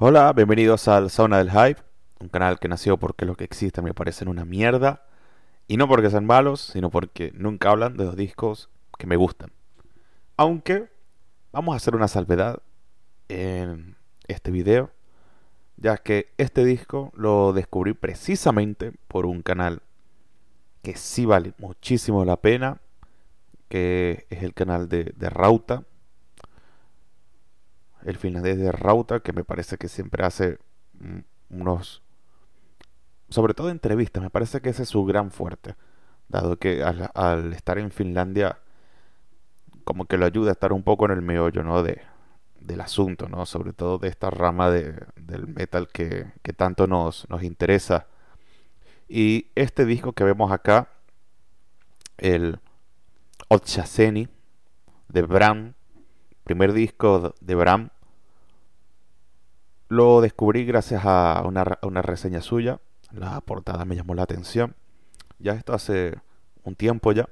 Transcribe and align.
Hola, 0.00 0.32
bienvenidos 0.32 0.86
al 0.86 1.10
Zona 1.10 1.38
del 1.38 1.50
Hype, 1.50 1.82
un 2.20 2.28
canal 2.28 2.60
que 2.60 2.68
nació 2.68 2.98
porque 2.98 3.26
lo 3.26 3.34
que 3.34 3.42
existe 3.42 3.82
me 3.82 3.94
parecen 3.94 4.28
una 4.28 4.44
mierda, 4.44 5.02
y 5.66 5.76
no 5.76 5.88
porque 5.88 6.08
sean 6.08 6.24
malos, 6.24 6.60
sino 6.60 6.88
porque 6.88 7.32
nunca 7.34 7.70
hablan 7.70 7.96
de 7.96 8.04
los 8.04 8.14
discos 8.14 8.70
que 8.96 9.08
me 9.08 9.16
gustan. 9.16 9.50
Aunque 10.36 10.88
vamos 11.50 11.72
a 11.72 11.78
hacer 11.78 11.96
una 11.96 12.06
salvedad 12.06 12.62
en 13.28 13.96
este 14.28 14.52
video, 14.52 14.92
ya 15.76 15.96
que 15.96 16.32
este 16.38 16.64
disco 16.64 17.10
lo 17.16 17.52
descubrí 17.52 17.92
precisamente 17.92 18.92
por 19.08 19.26
un 19.26 19.42
canal 19.42 19.82
que 20.82 20.94
sí 20.94 21.26
vale 21.26 21.54
muchísimo 21.58 22.24
la 22.24 22.36
pena, 22.36 22.80
que 23.68 24.28
es 24.30 24.44
el 24.44 24.54
canal 24.54 24.88
de, 24.88 25.12
de 25.16 25.28
Rauta, 25.28 25.82
el 28.04 28.16
finlandés 28.16 28.58
de 28.58 28.72
Rauta, 28.72 29.20
que 29.20 29.32
me 29.32 29.44
parece 29.44 29.76
que 29.76 29.88
siempre 29.88 30.24
hace 30.24 30.58
unos, 31.50 32.02
sobre 33.28 33.54
todo 33.54 33.70
entrevistas, 33.70 34.22
me 34.22 34.30
parece 34.30 34.60
que 34.60 34.70
ese 34.70 34.82
es 34.82 34.88
su 34.88 35.04
gran 35.04 35.30
fuerte, 35.30 35.74
dado 36.28 36.58
que 36.58 36.82
al, 36.82 37.52
estar 37.52 37.78
en 37.78 37.90
Finlandia, 37.90 38.58
como 39.84 40.06
que 40.06 40.18
lo 40.18 40.26
ayuda 40.26 40.50
a 40.50 40.52
estar 40.52 40.72
un 40.72 40.82
poco 40.82 41.06
en 41.06 41.12
el 41.12 41.22
meollo, 41.22 41.62
¿no? 41.62 41.82
De, 41.82 42.02
del 42.60 42.80
asunto, 42.80 43.28
¿no? 43.28 43.46
Sobre 43.46 43.72
todo 43.72 43.98
de 43.98 44.08
esta 44.08 44.30
rama 44.30 44.70
de, 44.70 44.94
del 45.16 45.46
metal 45.46 45.88
que, 45.88 46.32
que 46.42 46.52
tanto 46.52 46.86
nos, 46.86 47.28
nos 47.30 47.42
interesa. 47.42 48.06
Y 49.08 49.46
este 49.54 49.86
disco 49.86 50.12
que 50.12 50.24
vemos 50.24 50.52
acá, 50.52 50.90
el 52.18 52.60
Otchaseni 53.48 54.28
de 55.08 55.22
Bram, 55.22 55.74
primer 56.48 56.72
disco 56.72 57.34
de 57.42 57.54
Bram, 57.54 57.90
lo 59.88 60.22
descubrí 60.22 60.64
gracias 60.64 61.02
a 61.04 61.42
una, 61.44 62.02
reseña 62.02 62.40
suya. 62.40 62.80
La 63.12 63.38
portada 63.42 63.84
me 63.84 63.96
llamó 63.96 64.14
la 64.14 64.22
atención. 64.22 64.74
Ya 65.38 65.52
esto 65.52 65.74
hace 65.74 66.14
un 66.64 66.74
tiempo 66.74 67.12
ya. 67.12 67.28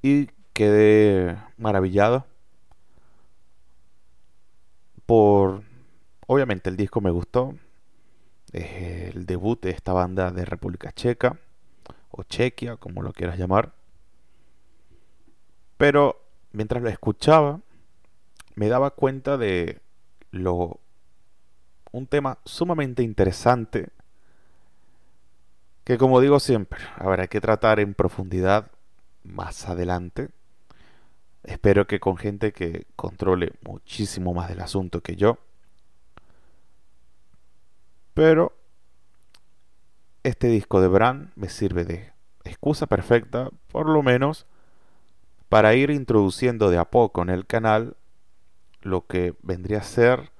Y 0.00 0.28
quedé 0.52 1.36
maravillado 1.58 2.24
por... 5.04 5.62
Obviamente 6.28 6.70
el 6.70 6.76
disco 6.76 7.00
me 7.00 7.10
gustó. 7.10 7.56
Es 8.52 9.12
el 9.14 9.26
debut 9.26 9.60
de 9.60 9.70
esta 9.70 9.92
banda 9.92 10.30
de 10.30 10.44
República 10.44 10.92
Checa. 10.92 11.40
O 12.10 12.22
Chequia, 12.22 12.76
como 12.76 13.02
lo 13.02 13.12
quieras 13.12 13.38
llamar. 13.38 13.74
Pero 15.76 16.23
mientras 16.54 16.82
lo 16.82 16.88
escuchaba, 16.88 17.60
me 18.54 18.68
daba 18.68 18.90
cuenta 18.90 19.36
de 19.36 19.80
lo, 20.30 20.80
un 21.92 22.06
tema 22.06 22.38
sumamente 22.44 23.02
interesante 23.02 23.88
que 25.84 25.98
como 25.98 26.20
digo 26.20 26.40
siempre, 26.40 26.80
habrá 26.96 27.26
que 27.26 27.42
tratar 27.42 27.78
en 27.78 27.92
profundidad 27.92 28.70
más 29.22 29.68
adelante. 29.68 30.30
Espero 31.42 31.86
que 31.86 32.00
con 32.00 32.16
gente 32.16 32.52
que 32.52 32.86
controle 32.96 33.52
muchísimo 33.62 34.32
más 34.32 34.48
del 34.48 34.60
asunto 34.60 35.02
que 35.02 35.16
yo. 35.16 35.36
Pero 38.14 38.56
este 40.22 40.48
disco 40.48 40.80
de 40.80 40.88
Bran 40.88 41.32
me 41.36 41.50
sirve 41.50 41.84
de 41.84 42.12
excusa 42.44 42.86
perfecta, 42.86 43.50
por 43.70 43.90
lo 43.90 44.02
menos, 44.02 44.46
para 45.48 45.74
ir 45.74 45.90
introduciendo 45.90 46.70
de 46.70 46.78
a 46.78 46.84
poco 46.84 47.22
en 47.22 47.30
el 47.30 47.46
canal 47.46 47.96
lo 48.82 49.06
que 49.06 49.34
vendría 49.42 49.78
a 49.78 49.82
ser 49.82 50.30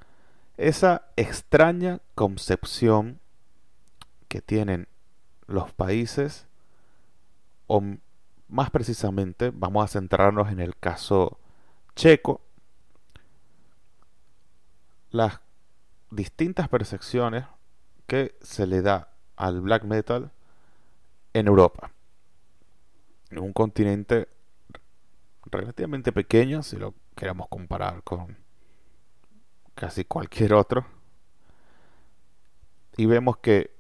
esa 0.56 1.06
extraña 1.16 2.00
concepción 2.14 3.20
que 4.28 4.41
tienen 4.41 4.88
los 5.46 5.72
países, 5.72 6.46
o 7.67 7.83
más 8.48 8.70
precisamente 8.70 9.51
vamos 9.55 9.84
a 9.84 9.89
centrarnos 9.89 10.51
en 10.51 10.61
el 10.61 10.77
caso 10.77 11.39
checo, 11.96 12.40
las 15.11 15.40
distintas 16.11 16.68
percepciones 16.68 17.45
que 18.06 18.34
se 18.42 18.67
le 18.67 18.83
da 18.83 19.12
al 19.36 19.61
black 19.61 19.84
metal 19.84 20.30
en 21.33 21.46
Europa. 21.46 21.90
En 23.30 23.39
un 23.39 23.52
continente 23.52 24.29
relativamente 25.46 26.12
pequeño, 26.12 26.62
si 26.62 26.77
lo 26.77 26.94
queremos 27.16 27.48
comparar 27.48 28.02
con 28.02 28.36
casi 29.74 30.05
cualquier 30.05 30.55
otro. 30.55 30.86
Y 32.96 33.06
vemos 33.06 33.38
que 33.38 33.74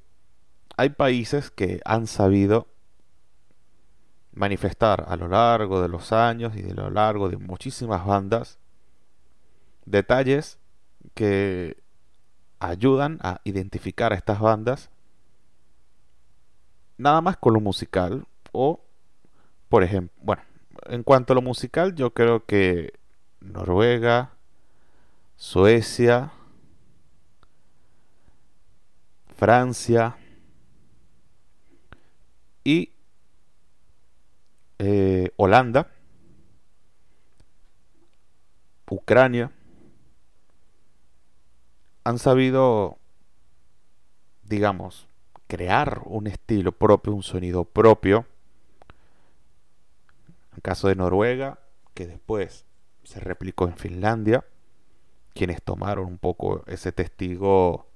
hay 0.76 0.90
países 0.90 1.50
que 1.50 1.80
han 1.84 2.06
sabido 2.06 2.66
manifestar 4.32 5.04
a 5.08 5.16
lo 5.16 5.28
largo 5.28 5.80
de 5.80 5.88
los 5.88 6.12
años 6.12 6.56
y 6.56 6.62
de 6.62 6.74
lo 6.74 6.90
largo 6.90 7.28
de 7.28 7.36
muchísimas 7.36 8.04
bandas 8.04 8.58
detalles 9.86 10.58
que 11.14 11.76
ayudan 12.58 13.18
a 13.22 13.40
identificar 13.44 14.12
a 14.12 14.16
estas 14.16 14.40
bandas 14.40 14.90
nada 16.96 17.20
más 17.20 17.36
con 17.36 17.54
lo 17.54 17.60
musical 17.60 18.26
o 18.50 18.80
por 19.68 19.84
ejemplo 19.84 20.16
bueno 20.20 20.42
en 20.86 21.02
cuanto 21.02 21.32
a 21.32 21.36
lo 21.36 21.42
musical, 21.42 21.94
yo 21.94 22.12
creo 22.12 22.44
que 22.44 22.94
Noruega, 23.40 24.32
Suecia, 25.36 26.32
Francia 29.36 30.16
y 32.62 32.92
eh, 34.78 35.30
Holanda, 35.36 35.90
Ucrania, 38.88 39.50
han 42.04 42.18
sabido, 42.18 42.98
digamos, 44.42 45.08
crear 45.46 46.02
un 46.04 46.26
estilo 46.26 46.72
propio, 46.72 47.14
un 47.14 47.22
sonido 47.22 47.64
propio 47.64 48.26
el 50.54 50.62
caso 50.62 50.88
de 50.88 50.96
Noruega, 50.96 51.58
que 51.94 52.06
después 52.06 52.64
se 53.02 53.20
replicó 53.20 53.66
en 53.66 53.76
Finlandia, 53.76 54.44
quienes 55.34 55.62
tomaron 55.62 56.06
un 56.06 56.18
poco 56.18 56.64
ese 56.66 56.92
testigo 56.92 57.88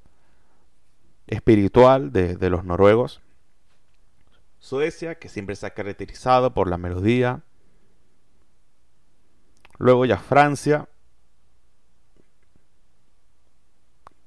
espiritual 1.26 2.12
de, 2.12 2.36
de 2.36 2.50
los 2.50 2.64
noruegos. 2.64 3.20
Suecia, 4.58 5.18
que 5.18 5.28
siempre 5.28 5.54
se 5.56 5.66
ha 5.66 5.70
caracterizado 5.70 6.52
por 6.52 6.68
la 6.68 6.78
melodía. 6.78 7.42
Luego 9.78 10.04
ya 10.04 10.18
Francia, 10.18 10.88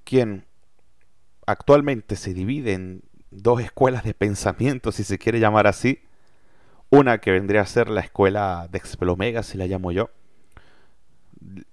quien 0.05 0.45
actualmente 1.45 2.15
se 2.15 2.33
divide 2.33 2.73
en 2.73 3.03
dos 3.29 3.61
escuelas 3.61 4.03
de 4.03 4.13
pensamiento, 4.13 4.91
si 4.91 5.03
se 5.03 5.17
quiere 5.17 5.39
llamar 5.39 5.67
así, 5.67 6.03
una 6.91 7.19
que 7.19 7.31
vendría 7.31 7.61
a 7.61 7.65
ser 7.65 7.89
la 7.89 8.01
escuela 8.01 8.67
de 8.69 8.77
Expelomega, 8.77 9.43
si 9.43 9.57
la 9.57 9.65
llamo 9.65 9.91
yo. 9.91 10.11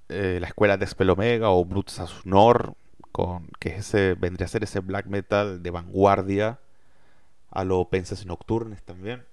Eh, 0.08 0.38
la 0.40 0.46
escuela 0.46 0.76
de 0.78 0.84
Expelomega 0.84 1.50
o 1.50 1.64
Brutsasnor, 1.64 2.74
con, 3.12 3.48
que 3.58 3.76
ese, 3.76 4.14
vendría 4.14 4.46
a 4.46 4.48
ser 4.48 4.62
ese 4.62 4.80
black 4.80 5.06
metal 5.06 5.62
de 5.62 5.70
vanguardia 5.70 6.60
a 7.50 7.64
lo 7.64 7.84
Pensas 7.90 8.24
Nocturnes 8.26 8.82
también. 8.84 9.26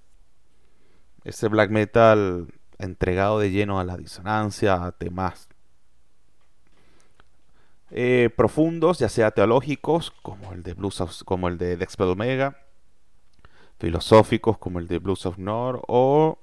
Ese 1.23 1.47
black 1.47 1.69
metal 1.69 2.47
entregado 2.79 3.39
de 3.39 3.51
lleno 3.51 3.79
a 3.79 3.83
la 3.83 3.95
disonancia, 3.95 4.83
a 4.83 4.91
temas 4.91 5.49
eh, 7.91 8.31
profundos, 8.35 8.97
ya 8.97 9.09
sea 9.09 9.31
teológicos, 9.31 10.11
como 10.23 10.51
el 10.51 10.63
de 10.63 10.73
Blues 10.73 11.23
como 11.23 11.47
el 11.47 11.59
de 11.59 11.77
Dexpel 11.77 12.07
Omega, 12.07 12.64
filosóficos 13.79 14.57
como 14.57 14.79
el 14.79 14.87
de 14.87 14.99
Blues 14.99 15.25
of 15.25 15.37
North 15.37 15.83
o 15.87 16.39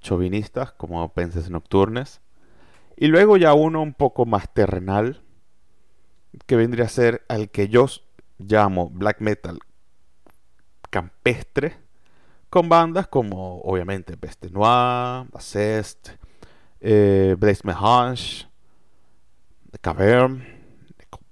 chauvinistas 0.00 0.72
como 0.72 1.08
Penses 1.12 1.50
Nocturnes. 1.50 2.20
Y 2.96 3.08
luego 3.08 3.36
ya 3.36 3.54
uno 3.54 3.82
un 3.82 3.94
poco 3.94 4.26
más 4.26 4.52
terrenal, 4.52 5.22
que 6.46 6.56
vendría 6.56 6.84
a 6.84 6.88
ser 6.88 7.24
al 7.28 7.50
que 7.50 7.68
yo 7.68 7.86
llamo 8.38 8.90
black 8.90 9.20
metal 9.20 9.58
campestre, 10.90 11.76
con 12.50 12.68
bandas 12.68 13.08
como 13.08 13.60
obviamente 13.62 14.16
Peste 14.16 14.48
Noir, 14.50 15.26
Acest, 15.34 16.10
eh, 16.80 17.34
Blaze 17.36 17.62
Mehange, 17.64 18.46
Cavern, 19.80 20.44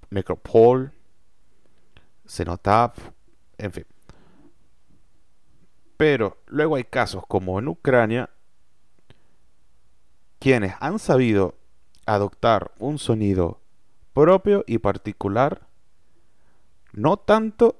Necropole, 0.09 0.91
Cenotaph, 2.25 2.97
en 3.57 3.71
fin. 3.71 3.85
Pero 6.03 6.37
luego 6.47 6.75
hay 6.75 6.83
casos 6.83 7.23
como 7.29 7.59
en 7.59 7.69
Ucrania, 7.69 8.29
quienes 10.37 10.73
han 10.81 10.99
sabido 10.99 11.55
adoptar 12.05 12.73
un 12.77 12.99
sonido 12.99 13.61
propio 14.11 14.65
y 14.67 14.79
particular, 14.79 15.65
no 16.91 17.15
tanto 17.15 17.79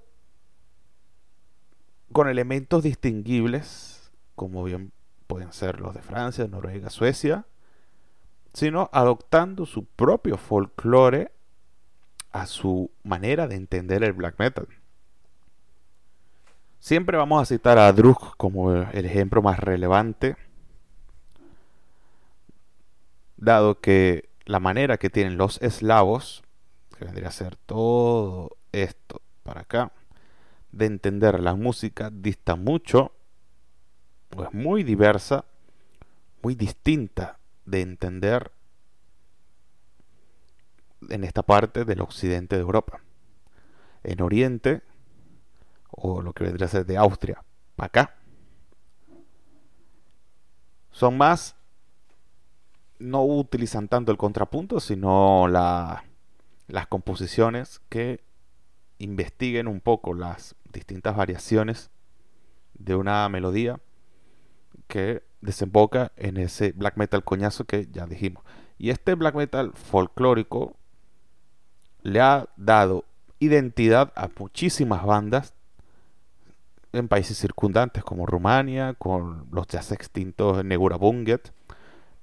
con 2.13 2.29
elementos 2.29 2.81
distinguibles, 2.81 4.09
como 4.35 4.63
bien 4.63 4.93
pueden 5.27 5.51
ser 5.51 5.81
los 5.81 5.93
de 5.93 6.01
Francia, 6.01 6.47
Noruega, 6.47 6.89
Suecia, 6.89 7.45
sino 8.53 8.89
adoptando 8.93 9.65
su 9.65 9.83
propio 9.83 10.37
folclore 10.37 11.33
a 12.31 12.45
su 12.45 12.89
manera 13.03 13.49
de 13.49 13.55
entender 13.55 14.01
el 14.01 14.13
black 14.13 14.39
metal. 14.39 14.69
Siempre 16.83 17.15
vamos 17.15 17.41
a 17.41 17.45
citar 17.45 17.77
a 17.77 17.93
Druk 17.93 18.35
como 18.35 18.73
el 18.73 19.05
ejemplo 19.05 19.41
más 19.41 19.57
relevante, 19.57 20.35
dado 23.37 23.79
que 23.79 24.27
la 24.43 24.59
manera 24.59 24.97
que 24.97 25.09
tienen 25.09 25.37
los 25.37 25.61
eslavos, 25.61 26.43
que 26.97 27.05
vendría 27.05 27.29
a 27.29 27.31
ser 27.31 27.55
todo 27.55 28.57
esto 28.73 29.21
para 29.43 29.61
acá, 29.61 29.93
de 30.73 30.87
entender 30.87 31.39
la 31.39 31.55
música 31.55 32.09
dista 32.11 32.57
mucho, 32.57 33.13
o 34.35 34.43
es 34.43 34.53
muy 34.53 34.83
diversa, 34.83 35.45
muy 36.41 36.53
distinta 36.53 37.39
de 37.63 37.79
entender 37.79 38.51
en 41.09 41.23
esta 41.23 41.43
parte 41.43 41.85
del 41.85 42.01
occidente 42.01 42.57
de 42.57 42.61
Europa. 42.61 42.99
En 44.03 44.21
Oriente, 44.21 44.81
o 45.95 46.21
lo 46.21 46.33
que 46.33 46.43
vendría 46.43 46.65
a 46.65 46.69
ser 46.69 46.85
de 46.85 46.97
Austria, 46.97 47.43
para 47.75 47.87
acá, 47.87 48.15
son 50.91 51.17
más, 51.17 51.55
no 52.99 53.23
utilizan 53.23 53.87
tanto 53.87 54.11
el 54.11 54.17
contrapunto, 54.17 54.79
sino 54.79 55.47
la, 55.47 56.03
las 56.67 56.87
composiciones 56.87 57.81
que 57.89 58.23
investiguen 58.99 59.67
un 59.67 59.81
poco 59.81 60.13
las 60.13 60.55
distintas 60.71 61.15
variaciones 61.15 61.89
de 62.73 62.95
una 62.95 63.27
melodía 63.29 63.79
que 64.87 65.23
desemboca 65.41 66.11
en 66.15 66.37
ese 66.37 66.71
black 66.71 66.97
metal 66.97 67.23
coñazo 67.23 67.65
que 67.65 67.87
ya 67.91 68.05
dijimos. 68.05 68.43
Y 68.77 68.89
este 68.91 69.15
black 69.15 69.35
metal 69.35 69.73
folclórico 69.73 70.77
le 72.01 72.21
ha 72.21 72.49
dado 72.55 73.05
identidad 73.39 74.13
a 74.15 74.29
muchísimas 74.37 75.05
bandas 75.05 75.53
en 76.93 77.07
países 77.07 77.37
circundantes 77.37 78.03
como 78.03 78.25
Rumania, 78.25 78.93
con 78.93 79.47
los 79.51 79.67
ya 79.67 79.79
extintos 79.79 80.63
Negura 80.63 80.95
Bunget. 80.95 81.51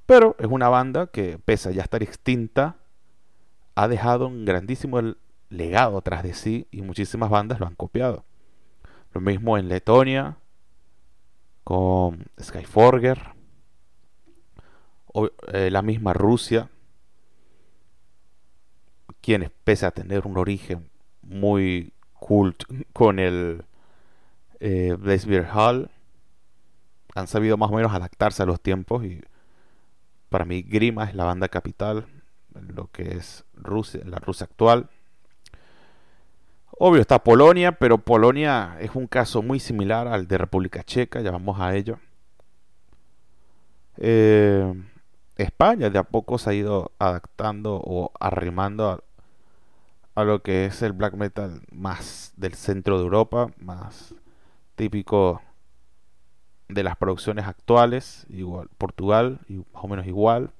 Pero 0.06 0.36
es 0.38 0.46
una 0.46 0.68
banda 0.68 1.08
que, 1.08 1.38
pese 1.38 1.68
a 1.68 1.72
ya 1.72 1.82
estar 1.82 2.02
extinta, 2.02 2.76
ha 3.74 3.88
dejado 3.88 4.28
un 4.28 4.44
grandísimo 4.44 5.00
legado 5.48 6.00
tras 6.02 6.22
de 6.22 6.34
sí 6.34 6.66
y 6.70 6.82
muchísimas 6.82 7.30
bandas 7.30 7.60
lo 7.60 7.66
han 7.66 7.74
copiado. 7.74 8.24
Lo 9.12 9.20
mismo 9.20 9.58
en 9.58 9.68
Letonia, 9.68 10.36
con 11.64 12.26
Skyforger, 12.40 13.34
o, 15.12 15.28
eh, 15.52 15.70
la 15.70 15.82
misma 15.82 16.12
Rusia, 16.12 16.70
quienes 19.20 19.50
pese 19.64 19.86
a 19.86 19.90
tener 19.90 20.26
un 20.26 20.38
origen 20.38 20.88
muy 21.22 21.92
cult 22.14 22.62
con 22.92 23.18
el 23.18 23.64
eh, 24.60 25.46
Hall, 25.52 25.90
han 27.14 27.26
sabido 27.26 27.56
más 27.56 27.70
o 27.70 27.74
menos 27.74 27.92
adaptarse 27.92 28.42
a 28.42 28.46
los 28.46 28.60
tiempos 28.60 29.04
y 29.04 29.20
para 30.28 30.44
mí 30.44 30.62
Grima 30.62 31.04
es 31.04 31.14
la 31.14 31.24
banda 31.24 31.48
capital, 31.48 32.06
lo 32.54 32.88
que 32.90 33.16
es 33.16 33.44
Rusia, 33.54 34.00
la 34.04 34.18
Rusia 34.18 34.44
actual. 34.44 34.88
Obvio 36.78 37.00
está 37.00 37.22
Polonia, 37.22 37.72
pero 37.72 37.98
Polonia 37.98 38.76
es 38.80 38.94
un 38.94 39.06
caso 39.06 39.42
muy 39.42 39.60
similar 39.60 40.08
al 40.08 40.26
de 40.28 40.38
República 40.38 40.82
Checa, 40.82 41.20
ya 41.20 41.30
vamos 41.30 41.60
a 41.60 41.74
ello. 41.74 41.98
Eh, 43.98 44.72
España 45.36 45.90
de 45.90 45.98
a 45.98 46.04
poco 46.04 46.38
se 46.38 46.50
ha 46.50 46.54
ido 46.54 46.92
adaptando 46.98 47.80
o 47.84 48.12
arrimando 48.18 49.02
a, 50.14 50.24
lo 50.24 50.42
que 50.42 50.66
es 50.66 50.82
el 50.82 50.92
black 50.92 51.14
metal 51.14 51.62
más 51.72 52.32
del 52.36 52.54
centro 52.54 52.98
de 52.98 53.04
Europa, 53.04 53.50
más 53.58 54.14
típico 54.80 55.42
de 56.70 56.82
las 56.82 56.96
producciones 56.96 57.46
actuales, 57.46 58.26
igual 58.30 58.70
Portugal, 58.78 59.40
y 59.46 59.58
más 59.58 59.84
o 59.84 59.88
menos 59.88 60.06
igual. 60.06 60.52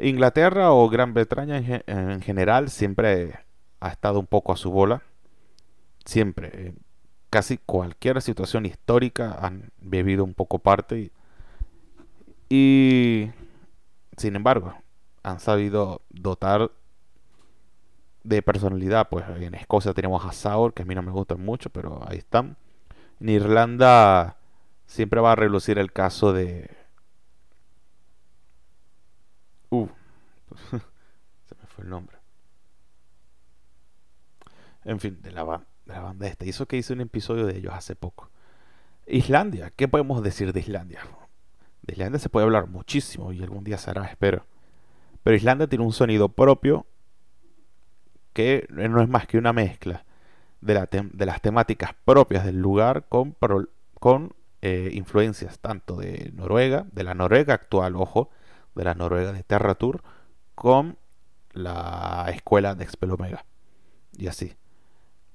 Inglaterra 0.00 0.72
o 0.72 0.88
Gran 0.88 1.14
Bretaña 1.14 1.58
en 1.86 2.20
general 2.20 2.70
siempre 2.70 3.38
ha 3.78 3.90
estado 3.90 4.18
un 4.18 4.26
poco 4.26 4.52
a 4.52 4.56
su 4.56 4.72
bola. 4.72 5.02
Siempre. 6.04 6.74
casi 7.30 7.58
cualquier 7.58 8.20
situación 8.20 8.66
histórica 8.66 9.38
han 9.40 9.70
bebido 9.80 10.24
un 10.24 10.34
poco 10.34 10.58
parte. 10.58 11.12
Y, 12.48 13.30
sin 14.16 14.34
embargo, 14.34 14.74
han 15.22 15.38
sabido 15.38 16.02
dotar 16.10 16.72
de 18.24 18.42
personalidad. 18.42 19.08
Pues 19.08 19.24
en 19.40 19.54
Escocia 19.54 19.94
tenemos 19.94 20.24
a 20.24 20.32
Saur, 20.32 20.74
que 20.74 20.82
a 20.82 20.86
mí 20.86 20.94
no 20.96 21.02
me 21.02 21.12
gustan 21.12 21.40
mucho, 21.40 21.70
pero 21.70 22.02
ahí 22.08 22.18
están. 22.18 22.56
En 23.24 23.30
Irlanda 23.30 24.36
siempre 24.84 25.18
va 25.18 25.32
a 25.32 25.34
relucir 25.34 25.78
el 25.78 25.92
caso 25.92 26.34
de... 26.34 26.76
Uh, 29.70 29.88
se 30.70 31.54
me 31.58 31.66
fue 31.66 31.84
el 31.84 31.88
nombre 31.88 32.18
en 34.84 35.00
fin, 35.00 35.22
de 35.22 35.32
la, 35.32 35.42
banda 35.86 36.26
esta. 36.26 36.44
Hizo 36.44 36.66
que 36.66 36.76
hice 36.76 36.92
un 36.92 37.00
episodio 37.00 37.46
de 37.46 37.56
ellos 37.56 37.72
hace 37.72 37.96
poco. 37.96 38.28
Islandia, 39.06 39.72
¿qué 39.74 39.88
podemos 39.88 40.22
decir 40.22 40.52
de 40.52 40.60
Islandia? 40.60 41.00
De 41.80 41.94
Islandia 41.94 42.18
se 42.18 42.28
puede 42.28 42.44
hablar 42.44 42.66
muchísimo 42.66 43.32
y 43.32 43.42
algún 43.42 43.64
día 43.64 43.78
se 43.78 43.88
hará, 43.88 44.04
espero. 44.04 44.44
Pero 45.22 45.34
Islandia 45.34 45.66
tiene 45.66 45.86
un 45.86 45.94
sonido 45.94 46.28
propio 46.28 46.84
que 48.34 48.66
no 48.68 49.00
es 49.00 49.08
más 49.08 49.26
que 49.26 49.38
una 49.38 49.54
mezcla 49.54 50.04
de, 50.64 50.74
la 50.74 50.88
de 50.90 51.26
las 51.26 51.40
temáticas 51.40 51.94
propias 52.04 52.44
del 52.44 52.60
lugar 52.60 53.04
con, 53.08 53.36
con 54.00 54.34
eh, 54.62 54.90
influencias 54.94 55.58
tanto 55.58 55.96
de 55.96 56.32
Noruega, 56.34 56.86
de 56.90 57.04
la 57.04 57.14
Noruega 57.14 57.54
actual, 57.54 57.96
ojo, 57.96 58.30
de 58.74 58.84
la 58.84 58.94
Noruega 58.94 59.32
de 59.32 59.42
Terra 59.42 59.74
Tour, 59.74 60.02
con 60.54 60.96
la 61.52 62.26
escuela 62.30 62.74
de 62.74 62.84
Expelomega. 62.84 63.44
Y 64.16 64.26
así. 64.26 64.54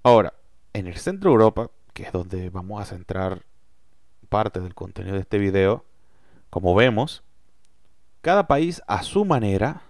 Ahora, 0.02 0.34
en 0.74 0.88
el 0.88 0.98
centro 0.98 1.30
de 1.30 1.34
Europa, 1.36 1.70
que 1.94 2.04
es 2.04 2.12
donde 2.12 2.50
vamos 2.50 2.82
a 2.82 2.86
centrar 2.86 3.44
parte 4.30 4.60
del 4.60 4.74
contenido 4.74 5.16
de 5.16 5.22
este 5.22 5.38
video, 5.38 5.86
como 6.50 6.74
vemos, 6.74 7.24
cada 8.22 8.48
país 8.48 8.82
a 8.88 9.04
su 9.04 9.26
manera 9.26 9.84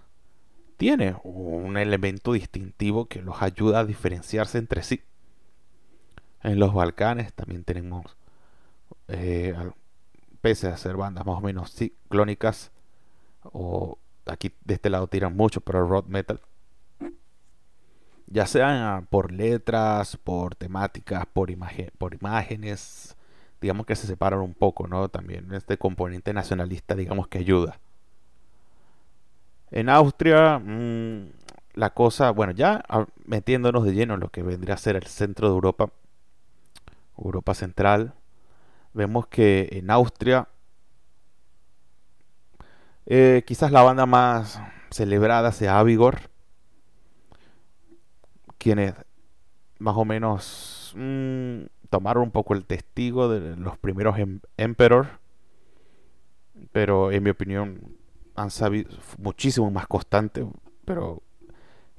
tiene 0.76 1.16
un 1.24 1.76
elemento 1.76 2.32
distintivo 2.32 3.06
que 3.06 3.22
los 3.22 3.42
ayuda 3.42 3.80
a 3.80 3.84
diferenciarse 3.84 4.58
entre 4.58 4.82
sí. 4.82 5.02
En 6.42 6.58
los 6.58 6.72
Balcanes 6.72 7.32
también 7.34 7.64
tenemos, 7.64 8.16
eh, 9.08 9.54
pese 10.40 10.68
a 10.68 10.76
ser 10.76 10.96
bandas 10.96 11.26
más 11.26 11.38
o 11.38 11.40
menos 11.40 11.72
ciclónicas, 11.72 12.70
o 13.42 13.98
aquí 14.26 14.52
de 14.64 14.74
este 14.74 14.90
lado 14.90 15.06
tiran 15.06 15.36
mucho, 15.36 15.60
pero 15.60 15.86
rock 15.86 16.06
metal, 16.08 16.40
ya 18.26 18.46
sea 18.46 19.04
por 19.10 19.32
letras, 19.32 20.16
por 20.16 20.54
temáticas, 20.54 21.26
por, 21.26 21.50
por 21.98 22.14
imágenes, 22.14 23.16
digamos 23.60 23.86
que 23.86 23.96
se 23.96 24.06
separan 24.06 24.40
un 24.40 24.54
poco, 24.54 24.86
¿no? 24.86 25.08
También 25.08 25.52
este 25.52 25.76
componente 25.76 26.32
nacionalista, 26.32 26.94
digamos 26.94 27.28
que 27.28 27.38
ayuda. 27.38 27.78
En 29.70 29.88
Austria, 29.88 30.58
mm, 30.58 31.28
la 31.74 31.90
cosa, 31.90 32.30
bueno, 32.30 32.52
ya 32.52 32.84
metiéndonos 33.26 33.84
de 33.84 33.92
lleno 33.92 34.14
en 34.14 34.20
lo 34.20 34.28
que 34.30 34.42
vendría 34.42 34.74
a 34.74 34.78
ser 34.78 34.96
el 34.96 35.06
centro 35.06 35.48
de 35.48 35.54
Europa, 35.54 35.90
Europa 37.22 37.54
Central, 37.54 38.14
vemos 38.92 39.26
que 39.26 39.68
en 39.72 39.90
Austria, 39.90 40.48
eh, 43.06 43.42
quizás 43.46 43.72
la 43.72 43.82
banda 43.82 44.06
más 44.06 44.60
celebrada 44.90 45.52
sea 45.52 45.78
Avigor, 45.78 46.30
quienes 48.58 48.94
más 49.78 49.96
o 49.96 50.04
menos 50.04 50.92
mm, 50.96 51.62
tomaron 51.88 52.24
un 52.24 52.30
poco 52.30 52.54
el 52.54 52.64
testigo 52.66 53.28
de 53.28 53.56
los 53.56 53.78
primeros 53.78 54.18
em-, 54.18 54.40
Emperor, 54.56 55.06
pero 56.72 57.10
en 57.10 57.22
mi 57.22 57.30
opinión 57.30 57.96
han 58.36 58.50
sabido 58.50 58.90
muchísimo 59.18 59.70
más 59.70 59.86
constante, 59.86 60.46
pero 60.84 61.22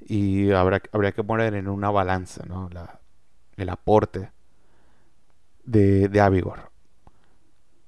y 0.04 0.50
habrá, 0.50 0.82
habría 0.92 1.12
que 1.12 1.22
poner 1.22 1.54
en 1.54 1.68
una 1.68 1.90
balanza 1.90 2.44
¿no? 2.46 2.68
el 3.56 3.68
aporte 3.68 4.30
de, 5.64 6.08
de 6.08 6.20
Avigor. 6.20 6.70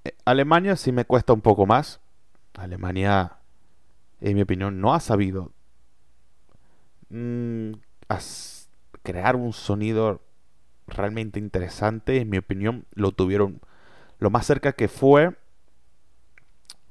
Eh, 0.04 0.14
Alemania 0.25 0.76
sí 0.76 0.93
me 0.93 1.04
cuesta 1.04 1.33
un 1.33 1.40
poco 1.40 1.66
más. 1.66 2.00
Alemania, 2.54 3.38
en 4.21 4.35
mi 4.35 4.43
opinión, 4.43 4.81
no 4.81 4.95
ha 4.95 5.00
sabido 5.00 5.52
mm, 7.11 7.73
crear 9.02 9.37
un 9.37 9.52
sonido 9.52 10.21
realmente 10.87 11.38
interesante. 11.38 12.21
En 12.21 12.31
mi 12.31 12.38
opinión, 12.38 12.87
lo 12.95 13.12
tuvieron 13.12 13.61
lo 14.19 14.31
más 14.31 14.47
cerca 14.47 14.73
que 14.73 14.88
fue 14.88 15.37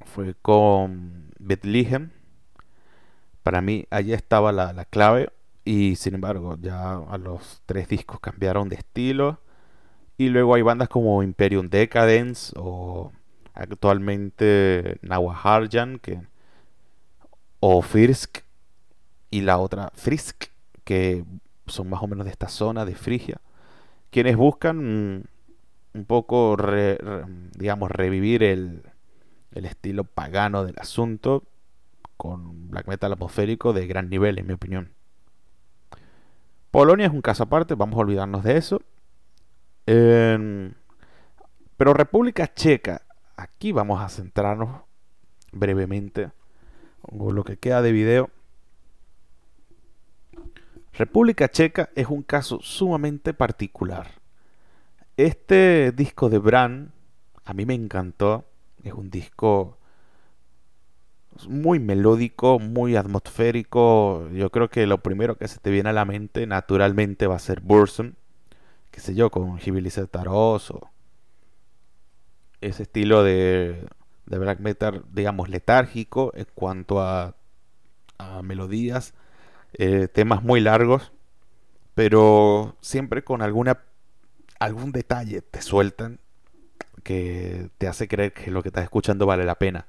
fue 0.06 0.36
con 0.42 1.32
Bethlehem. 1.40 2.12
Para 3.42 3.62
mí, 3.62 3.88
allí 3.90 4.14
estaba 4.14 4.52
la, 4.52 4.74
la 4.74 4.86
clave. 4.86 5.32
Y 5.66 5.96
sin 5.96 6.16
embargo, 6.16 6.58
ya 6.62 6.98
a 6.98 7.18
los 7.18 7.62
tres 7.66 7.88
discos 7.88 8.20
cambiaron 8.20 8.70
de 8.70 8.76
estilo. 8.76 9.40
Y 10.24 10.30
luego 10.30 10.56
hay 10.56 10.62
bandas 10.62 10.88
como 10.88 11.22
Imperium 11.22 11.68
Decadence 11.68 12.54
o 12.56 13.12
actualmente 13.54 14.98
Nawaharjan 15.02 16.00
que, 16.00 16.22
o 17.60 17.82
Firsk 17.82 18.38
y 19.30 19.42
la 19.42 19.58
otra 19.58 19.92
Frisk 19.96 20.46
que 20.86 21.26
son 21.68 21.90
más 21.90 22.02
o 22.02 22.08
menos 22.08 22.24
de 22.24 22.32
esta 22.32 22.48
zona 22.48 22.86
de 22.86 22.96
Frigia 22.96 23.42
quienes 24.12 24.38
buscan 24.38 25.28
un 25.94 26.06
poco 26.06 26.56
digamos 27.58 27.92
revivir 27.92 28.44
el, 28.44 28.84
el 29.52 29.66
estilo 29.66 30.06
pagano 30.06 30.64
del 30.64 30.80
asunto 30.80 31.44
con 32.16 32.70
black 32.70 32.88
metal 32.88 33.12
atmosférico 33.12 33.74
de 33.74 33.88
gran 33.88 34.10
nivel 34.10 34.40
en 34.40 34.48
mi 34.48 34.54
opinión. 34.54 34.94
Polonia 36.72 37.08
es 37.08 37.12
un 37.12 37.22
caso 37.22 37.44
aparte 37.44 37.76
vamos 37.76 37.98
a 37.98 38.04
olvidarnos 38.04 38.46
de 38.46 38.56
eso 38.56 38.82
pero 39.86 40.74
República 41.94 42.54
Checa, 42.54 43.02
aquí 43.36 43.72
vamos 43.72 44.02
a 44.02 44.10
centrarnos 44.10 44.82
brevemente 45.52 46.32
con 47.02 47.36
lo 47.36 47.44
que 47.44 47.58
queda 47.58 47.82
de 47.82 47.92
video. 47.92 48.30
República 50.94 51.50
Checa 51.50 51.90
es 51.96 52.08
un 52.08 52.22
caso 52.24 52.60
sumamente 52.62 53.34
particular. 53.34 54.08
Este 55.18 55.92
disco 55.92 56.30
de 56.30 56.38
Bran 56.38 56.94
a 57.46 57.54
mí 57.54 57.66
me 57.66 57.74
encantó. 57.74 58.46
Es 58.84 58.94
un 58.94 59.10
disco 59.10 59.78
muy 61.48 61.80
melódico, 61.80 62.60
muy 62.60 62.96
atmosférico. 62.96 64.30
Yo 64.30 64.50
creo 64.52 64.70
que 64.70 64.86
lo 64.88 65.00
primero 65.00 65.38
que 65.38 65.48
se 65.48 65.60
te 65.60 65.72
viene 65.72 65.90
a 65.90 65.94
la 65.94 66.06
mente 66.06 66.48
naturalmente 66.48 67.28
va 67.28 67.36
a 67.36 67.40
ser 67.40 67.62
Burson 67.62 68.16
qué 68.94 69.00
sé 69.00 69.16
yo, 69.16 69.32
con 69.32 69.58
Gibilice 69.58 70.06
Taros 70.06 70.70
o 70.70 70.92
ese 72.62 72.84
estilo 72.84 73.24
de, 73.24 73.88
de, 74.28 74.38
black 74.38 74.60
metal, 74.60 75.04
digamos, 75.12 75.50
letárgico 75.50 76.32
en 76.36 76.46
cuanto 76.54 77.02
a, 77.02 77.36
melodías, 78.44 79.14
eh, 79.74 80.08
temas 80.08 80.44
muy 80.44 80.62
largos, 80.62 81.12
pero 81.94 82.78
siempre 82.80 83.24
con 83.24 83.42
alguna 83.42 83.82
algún 84.60 84.94
detalle 84.94 85.42
te 85.42 85.62
sueltan 85.62 86.20
que 87.04 87.70
te 87.80 87.88
hace 87.88 88.08
creer 88.08 88.32
que 88.32 88.50
lo 88.50 88.62
que 88.62 88.70
estás 88.70 88.86
escuchando 88.86 89.26
vale 89.26 89.44
la 89.44 89.56
pena. 89.56 89.88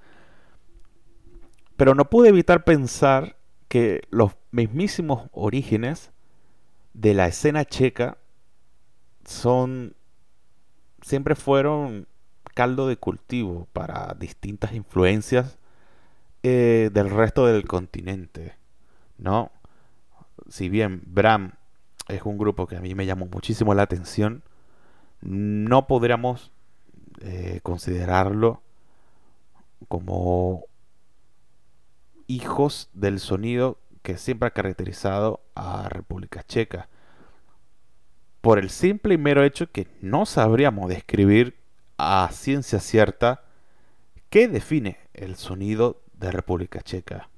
Pero 1.76 1.94
no 1.94 2.10
pude 2.10 2.30
evitar 2.30 2.64
pensar 2.64 3.36
que 3.68 4.02
los 4.10 4.32
mismísimos 4.50 5.28
orígenes 5.30 6.10
de 6.92 7.14
la 7.14 7.28
escena 7.28 7.64
checa 7.64 8.18
son 9.26 9.94
siempre 11.02 11.34
fueron 11.34 12.06
caldo 12.54 12.88
de 12.88 12.96
cultivo 12.96 13.66
para 13.72 14.14
distintas 14.18 14.72
influencias 14.72 15.58
eh, 16.42 16.90
del 16.92 17.10
resto 17.10 17.46
del 17.46 17.66
continente, 17.66 18.56
¿no? 19.18 19.50
Si 20.48 20.68
bien 20.68 21.02
Bram 21.06 21.52
es 22.08 22.22
un 22.22 22.38
grupo 22.38 22.66
que 22.66 22.76
a 22.76 22.80
mí 22.80 22.94
me 22.94 23.06
llamó 23.06 23.26
muchísimo 23.26 23.74
la 23.74 23.82
atención, 23.82 24.42
no 25.20 25.86
podríamos 25.86 26.52
eh, 27.20 27.60
considerarlo 27.62 28.62
como 29.88 30.64
hijos 32.26 32.90
del 32.92 33.20
sonido 33.20 33.78
que 34.02 34.18
siempre 34.18 34.48
ha 34.48 34.52
caracterizado 34.52 35.40
a 35.54 35.88
República 35.88 36.42
Checa 36.42 36.88
por 38.44 38.58
el 38.58 38.68
simple 38.68 39.14
y 39.14 39.18
mero 39.18 39.42
hecho 39.42 39.72
que 39.72 39.88
no 40.02 40.26
sabríamos 40.26 40.90
describir 40.90 41.56
a 41.96 42.28
ciencia 42.30 42.78
cierta 42.78 43.42
qué 44.28 44.48
define 44.48 44.98
el 45.14 45.36
sonido 45.36 46.02
de 46.12 46.30
República 46.30 46.82
Checa. 46.82 47.30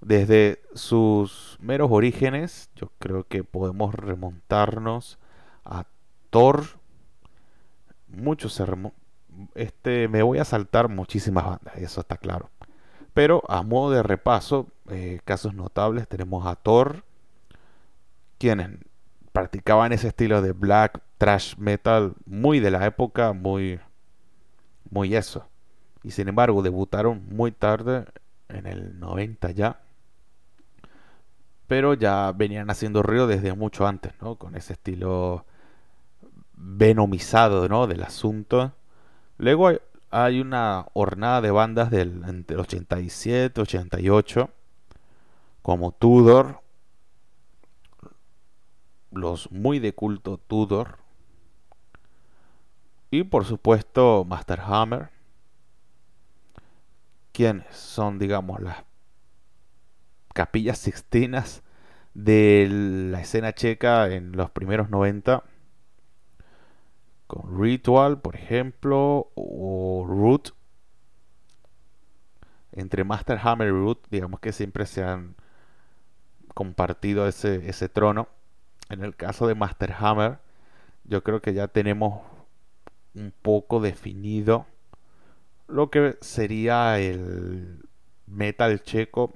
Desde 0.00 0.62
sus 0.74 1.58
meros 1.60 1.90
orígenes, 1.90 2.70
yo 2.76 2.92
creo 3.00 3.24
que 3.24 3.42
podemos 3.42 3.96
remontarnos 3.96 5.18
a 5.64 5.86
Thor. 6.30 6.66
Muchos 8.06 8.62
este 9.56 10.06
me 10.06 10.22
voy 10.22 10.38
a 10.38 10.44
saltar 10.44 10.88
muchísimas 10.88 11.46
bandas, 11.46 11.76
eso 11.78 12.00
está 12.00 12.16
claro. 12.16 12.48
Pero 13.12 13.42
a 13.48 13.64
modo 13.64 13.90
de 13.90 14.04
repaso, 14.04 14.68
eh, 14.88 15.18
casos 15.24 15.52
notables 15.52 16.06
tenemos 16.06 16.46
a 16.46 16.54
Thor, 16.54 17.02
quienes 18.38 18.70
practicaban 19.32 19.92
ese 19.92 20.08
estilo 20.08 20.42
de 20.42 20.52
black 20.52 21.00
trash 21.18 21.56
metal 21.56 22.14
muy 22.26 22.60
de 22.60 22.70
la 22.70 22.86
época, 22.86 23.32
muy 23.32 23.80
muy 24.92 25.16
eso. 25.16 25.48
Y 26.02 26.10
sin 26.10 26.28
embargo, 26.28 26.62
debutaron 26.62 27.26
muy 27.30 27.50
tarde 27.50 28.04
en 28.48 28.66
el 28.66 29.00
90 29.00 29.50
ya. 29.52 29.80
Pero 31.66 31.94
ya 31.94 32.32
venían 32.32 32.70
haciendo 32.70 33.02
ruido 33.02 33.26
desde 33.26 33.54
mucho 33.54 33.86
antes, 33.86 34.12
¿no? 34.20 34.36
Con 34.36 34.56
ese 34.56 34.74
estilo 34.74 35.46
venomizado, 36.52 37.68
¿no? 37.68 37.86
Del 37.86 38.02
asunto. 38.02 38.72
Luego 39.38 39.70
hay, 40.10 40.40
una 40.40 40.86
hornada 40.92 41.40
de 41.40 41.50
bandas 41.50 41.90
del 41.90 42.22
entre 42.28 42.54
el 42.54 42.60
87, 42.60 43.60
88, 43.60 44.50
como 45.62 45.92
Tudor, 45.92 46.60
los 49.12 49.50
muy 49.52 49.78
de 49.78 49.94
culto 49.94 50.38
Tudor 50.38 50.98
y 53.12 53.24
por 53.24 53.44
supuesto 53.44 54.24
Master 54.24 54.60
Hammer, 54.62 55.10
quienes 57.32 57.76
son, 57.76 58.18
digamos, 58.18 58.60
las 58.60 58.84
capillas 60.32 60.78
sixtinas 60.78 61.62
de 62.14 62.66
la 62.70 63.20
escena 63.20 63.52
checa 63.52 64.08
en 64.08 64.32
los 64.32 64.50
primeros 64.50 64.88
90, 64.88 65.44
con 67.26 67.60
Ritual, 67.60 68.22
por 68.22 68.34
ejemplo, 68.34 69.30
o 69.34 70.06
Root. 70.08 70.54
Entre 72.72 73.04
Master 73.04 73.38
Hammer 73.42 73.68
y 73.68 73.72
Root, 73.72 74.06
digamos 74.10 74.40
que 74.40 74.52
siempre 74.52 74.86
se 74.86 75.04
han 75.04 75.34
compartido 76.54 77.28
ese, 77.28 77.68
ese 77.68 77.90
trono 77.90 78.28
en 78.92 79.02
el 79.02 79.16
caso 79.16 79.46
de 79.46 79.54
Master 79.54 79.94
Hammer, 79.98 80.38
yo 81.04 81.22
creo 81.22 81.40
que 81.40 81.54
ya 81.54 81.68
tenemos 81.68 82.20
un 83.14 83.32
poco 83.42 83.80
definido 83.80 84.66
lo 85.66 85.90
que 85.90 86.18
sería 86.20 86.98
el 86.98 87.82
metal 88.26 88.82
checo 88.82 89.32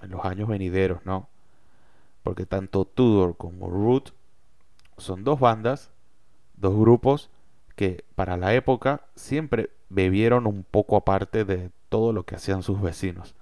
en 0.00 0.10
los 0.10 0.24
años 0.24 0.48
venideros, 0.48 1.04
¿no? 1.04 1.28
Porque 2.22 2.46
tanto 2.46 2.84
Tudor 2.84 3.36
como 3.36 3.68
Root 3.68 4.10
son 4.96 5.24
dos 5.24 5.40
bandas, 5.40 5.90
dos 6.54 6.76
grupos 6.76 7.30
que 7.74 8.04
para 8.14 8.36
la 8.36 8.54
época 8.54 9.02
siempre 9.16 9.70
bebieron 9.88 10.46
un 10.46 10.62
poco 10.62 10.96
aparte 10.96 11.44
de 11.44 11.70
todo 11.88 12.12
lo 12.12 12.24
que 12.24 12.36
hacían 12.36 12.62
sus 12.62 12.80
vecinos. 12.80 13.34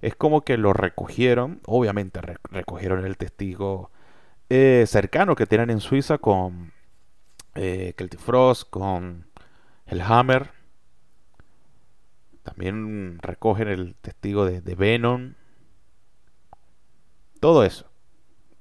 Es 0.00 0.16
como 0.16 0.42
que 0.42 0.56
lo 0.56 0.72
recogieron, 0.72 1.60
obviamente 1.66 2.20
recogieron 2.50 3.04
el 3.06 3.16
testigo 3.16 3.90
eh, 4.50 4.84
cercano 4.86 5.36
que 5.36 5.46
tienen 5.46 5.70
en 5.70 5.80
Suiza 5.80 6.18
con 6.18 6.72
eh, 7.54 7.94
Celtic 7.96 8.20
Frost, 8.20 8.70
con 8.70 9.26
el 9.86 10.00
Hammer. 10.00 10.52
También 12.42 13.18
recogen 13.20 13.68
el 13.68 13.94
testigo 13.96 14.46
de, 14.46 14.74
Venom. 14.74 15.34
Todo 17.40 17.64
eso. 17.64 17.90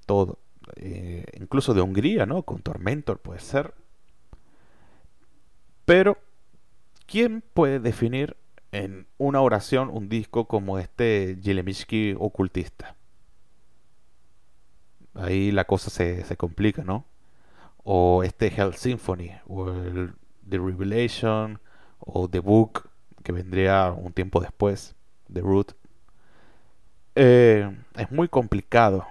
Todo. 0.06 0.40
Eh, 0.76 1.26
incluso 1.40 1.74
de 1.74 1.82
Hungría, 1.82 2.26
¿no? 2.26 2.44
Con 2.44 2.62
Tormentor 2.62 3.20
puede 3.20 3.40
ser. 3.40 3.74
Pero, 5.86 6.18
¿quién 7.06 7.42
puede 7.54 7.80
definir 7.80 8.36
en 8.74 9.08
una 9.18 9.40
oración 9.40 9.90
un 9.90 10.10
disco 10.10 10.46
como 10.50 10.80
este 10.80 11.38
Jilemitsky 11.42 12.16
ocultista? 12.20 12.98
Ahí 15.20 15.52
la 15.52 15.66
cosa 15.66 15.90
se, 15.90 16.24
se 16.26 16.38
complica, 16.38 16.84
¿no? 16.84 17.06
O 17.84 18.24
este 18.24 18.48
Hell 18.48 18.76
Symphony, 18.76 19.32
o 19.48 19.70
el 19.72 20.14
The 20.50 20.58
Revelation, 20.60 21.60
o 22.00 22.30
The 22.30 22.40
Book, 22.40 22.90
que 23.24 23.32
vendría 23.32 23.92
un 23.92 24.14
tiempo 24.14 24.40
después, 24.42 24.96
The 25.34 25.42
Root. 25.42 25.74
eh, 27.16 27.76
es 27.96 28.12
muy 28.12 28.28
complicado, 28.28 29.08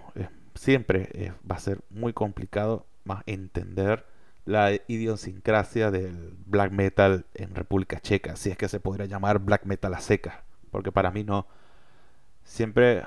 siempre 0.54 1.32
va 1.50 1.56
a 1.56 1.60
ser 1.60 1.80
muy 1.90 2.12
complicado 2.12 2.86
más 3.04 3.22
entender 3.26 4.06
la 4.44 4.72
idiosincrasia 4.88 5.90
del 5.90 6.34
black 6.46 6.72
metal 6.72 7.26
en 7.34 7.54
República 7.54 8.00
Checa, 8.00 8.36
si 8.36 8.50
es 8.50 8.56
que 8.56 8.68
se 8.68 8.80
podría 8.80 9.06
llamar 9.06 9.40
black 9.40 9.64
metal 9.64 9.94
a 9.94 10.00
seca, 10.00 10.44
porque 10.70 10.92
para 10.92 11.10
mí 11.10 11.24
no. 11.24 11.46
Siempre, 12.44 13.02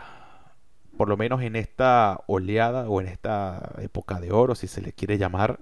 por 0.99 1.07
lo 1.07 1.15
menos 1.15 1.41
en 1.41 1.55
esta 1.55 2.19
oleada 2.27 2.89
o 2.89 2.99
en 2.99 3.07
esta 3.07 3.71
época 3.77 4.19
de 4.19 4.33
oro, 4.33 4.53
si 4.53 4.67
se 4.67 4.81
le 4.81 4.91
quiere 4.91 5.17
llamar, 5.17 5.61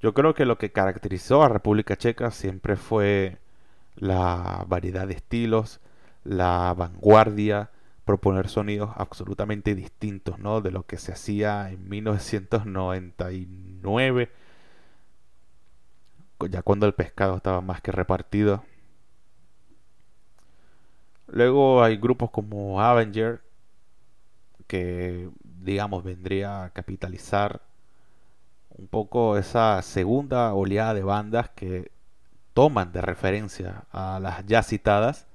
yo 0.00 0.14
creo 0.14 0.34
que 0.34 0.44
lo 0.44 0.58
que 0.58 0.72
caracterizó 0.72 1.44
a 1.44 1.48
República 1.48 1.94
Checa 1.94 2.32
siempre 2.32 2.74
fue 2.74 3.38
la 3.94 4.64
variedad 4.66 5.06
de 5.06 5.14
estilos, 5.14 5.78
la 6.24 6.74
vanguardia, 6.76 7.70
proponer 8.04 8.48
sonidos 8.48 8.90
absolutamente 8.96 9.76
distintos, 9.76 10.40
¿no? 10.40 10.60
De 10.60 10.72
lo 10.72 10.82
que 10.82 10.96
se 10.96 11.12
hacía 11.12 11.70
en 11.70 11.88
1999, 11.88 14.32
ya 16.50 16.62
cuando 16.62 16.86
el 16.86 16.94
pescado 16.94 17.36
estaba 17.36 17.60
más 17.60 17.80
que 17.80 17.92
repartido. 17.92 18.64
Luego 21.28 21.84
hay 21.84 21.96
grupos 21.96 22.32
como 22.32 22.82
Avenger, 22.82 23.45
que 24.66 25.30
digamos 25.42 26.04
vendría 26.04 26.64
a 26.64 26.70
capitalizar 26.70 27.60
un 28.70 28.88
poco 28.88 29.38
esa 29.38 29.80
segunda 29.82 30.52
oleada 30.54 30.94
de 30.94 31.02
bandas 31.02 31.50
que 31.50 31.90
toman 32.54 32.92
de 32.92 33.00
referencia 33.00 33.84
a 33.92 34.18
las 34.20 34.44
ya 34.46 34.62
citadas 34.62 35.26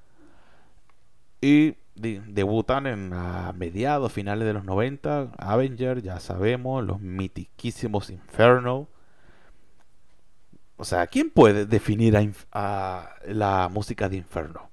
y 1.42 1.76
debutan 1.96 2.88
en 2.88 3.14
a 3.14 3.54
mediados, 3.54 4.12
finales 4.12 4.48
de 4.48 4.54
los 4.54 4.64
90. 4.64 5.32
Avenger, 5.38 6.02
ya 6.02 6.20
sabemos, 6.20 6.84
los 6.84 7.00
mitiquísimos 7.00 8.10
Inferno. 8.10 8.88
O 10.78 10.84
sea, 10.84 11.06
¿quién 11.08 11.30
puede 11.30 11.66
definir 11.66 12.18
a, 12.52 13.16
la 13.28 13.70
música 13.72 14.10
de 14.10 14.18
Inferno? 14.18 14.70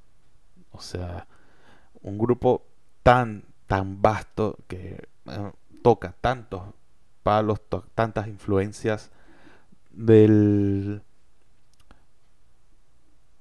O 0.71 0.81
sea, 0.81 1.27
un 2.01 2.19
grupo 2.19 2.65
tan, 3.03 3.45
tan 3.69 4.03
vasto 4.03 4.59
que 4.67 5.09
toca 5.83 6.17
tantos 6.21 6.63
palos, 7.23 7.61
tantas 7.95 8.27
influencias 8.27 9.13
del 9.91 11.03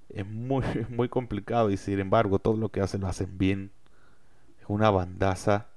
es 0.09 0.25
muy, 0.25 0.63
muy 0.89 1.09
complicado 1.09 1.69
y 1.71 1.77
sin 1.77 1.99
embargo 1.99 2.39
todo 2.39 2.57
lo 2.57 2.69
que 2.69 2.81
hacen 2.81 3.01
lo 3.01 3.07
hacen 3.07 3.37
bien. 3.37 3.71
Es 4.59 4.65
una 4.67 4.89
bandaza. 4.89 5.67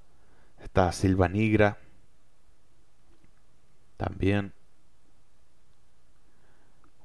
Está 0.63 0.91
Silva 0.93 1.29
Nigra. 1.29 1.79
También. 3.97 4.53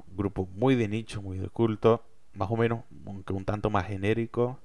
Un 0.08 0.18
grupo 0.18 0.48
muy 0.56 0.76
de 0.76 0.88
nicho, 0.88 1.22
muy 1.22 1.38
de 1.38 1.50
culto. 1.50 2.04
Más 2.34 2.50
o 2.50 2.58
menos, 2.58 2.84
aunque 3.06 3.34
un 3.34 3.46
tanto 3.46 3.70
más 3.70 3.88
genérico. 3.88 4.60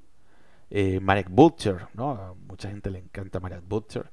Eh, 0.71 1.01
Marek 1.01 1.29
Butcher, 1.31 1.89
¿no? 1.95 2.11
A 2.13 2.35
mucha 2.35 2.71
gente 2.71 2.91
le 2.91 3.01
encanta 3.01 3.41
Marek 3.41 3.65
Butcher. 3.67 4.11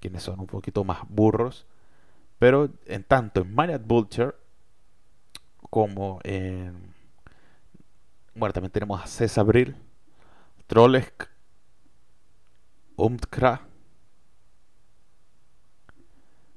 Quienes 0.00 0.22
son 0.22 0.40
un 0.40 0.46
poquito 0.46 0.84
más 0.84 1.00
burros. 1.08 1.66
Pero 2.38 2.70
en 2.86 3.02
tanto 3.04 3.40
en 3.40 3.54
Marek 3.54 3.82
Butcher 3.86 4.36
como 5.70 6.20
en 6.22 6.94
bueno, 8.36 8.52
también 8.52 8.70
tenemos 8.70 9.02
a 9.02 9.06
Cesabril, 9.06 9.76
Trolesk, 10.66 11.24
Umtkra. 12.96 13.66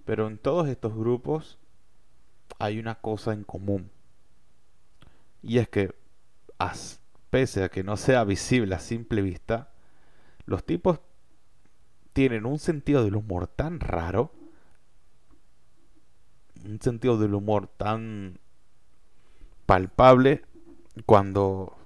Pero 0.04 0.28
en 0.28 0.38
todos 0.38 0.68
estos 0.68 0.94
grupos 0.94 1.58
hay 2.58 2.80
una 2.80 2.96
cosa 2.96 3.32
en 3.32 3.46
común. 3.46 3.90
Y 5.42 5.60
es 5.60 5.70
que, 5.70 5.96
pese 7.30 7.64
a 7.64 7.70
que 7.70 7.84
no 7.84 7.98
sea 7.98 8.24
visible 8.24 8.76
a 8.76 8.80
simple 8.80 9.22
vista, 9.22 9.72
los 10.46 10.64
tipos 10.66 11.00
tienen 12.14 12.46
un 12.46 12.60
sentido 12.60 13.04
del 13.04 13.16
humor 13.16 13.48
tan 13.48 13.80
raro, 13.80 14.32
un 16.66 16.82
sentido 16.82 17.18
del 17.18 17.34
humor 17.36 17.68
tan 17.68 18.40
palpable 19.66 20.44
cuando 21.06 21.78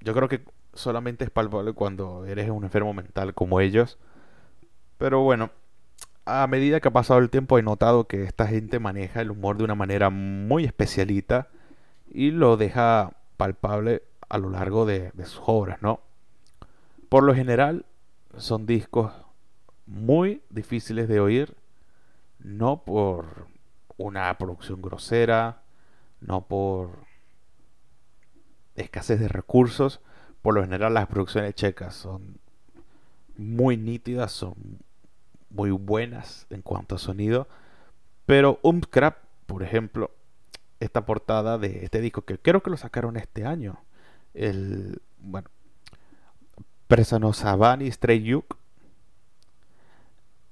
yo 0.00 0.14
creo 0.14 0.28
que 0.28 0.44
solamente 0.74 1.24
es 1.24 1.30
palpable 1.30 1.72
cuando 1.72 2.24
eres 2.26 2.50
un 2.50 2.64
enfermo 2.64 2.94
mental 2.94 3.34
como 3.34 3.60
ellos. 3.60 3.98
Pero 4.98 5.22
bueno, 5.22 5.50
a 6.26 6.46
medida 6.46 6.80
que 6.80 6.88
ha 6.88 6.92
pasado 6.92 7.20
el 7.20 7.30
tiempo 7.30 7.58
he 7.58 7.62
notado 7.62 8.06
que 8.06 8.24
esta 8.24 8.46
gente 8.46 8.78
maneja 8.78 9.20
el 9.20 9.30
humor 9.30 9.56
de 9.56 9.64
una 9.64 9.74
manera 9.74 10.10
muy 10.10 10.64
especialita 10.64 11.48
y 12.10 12.30
lo 12.30 12.56
deja 12.56 13.12
palpable 13.36 14.02
a 14.30 14.38
lo 14.38 14.48
largo 14.48 14.86
de, 14.86 15.12
sus 15.24 15.42
obras, 15.44 15.82
¿no? 15.82 16.00
Por 17.10 17.24
lo 17.24 17.34
general 17.34 17.84
son 18.38 18.64
discos 18.64 19.12
muy 19.86 20.40
difíciles 20.50 21.08
de 21.08 21.20
oír, 21.20 21.56
no 22.38 22.84
por 22.84 23.48
una 23.96 24.32
producción 24.38 24.80
grosera, 24.80 25.62
no 26.20 26.46
por 26.46 26.90
escasez 28.76 29.18
de 29.18 29.28
recursos. 29.28 30.00
Por 30.42 30.54
lo 30.54 30.62
general 30.62 30.94
las 30.94 31.08
producciones 31.08 31.54
checas 31.54 31.94
son 31.94 32.38
muy 33.36 33.76
nítidas, 33.76 34.30
son 34.30 34.54
muy 35.50 35.72
buenas 35.72 36.46
en 36.50 36.62
cuanto 36.62 36.94
a 36.94 36.98
sonido. 36.98 37.48
Pero 38.26 38.60
Umskrap, 38.62 39.18
por 39.46 39.64
ejemplo, 39.64 40.12
esta 40.78 41.04
portada 41.04 41.58
de 41.58 41.84
este 41.84 42.00
disco 42.00 42.22
que 42.22 42.38
creo 42.38 42.62
que 42.62 42.70
lo 42.70 42.76
sacaron 42.76 43.16
este 43.16 43.44
año. 43.44 43.80
El, 44.34 45.00
bueno, 45.18 45.48
Presano 46.86 47.32
Savani 47.32 47.90
Strayuk. 47.90 48.56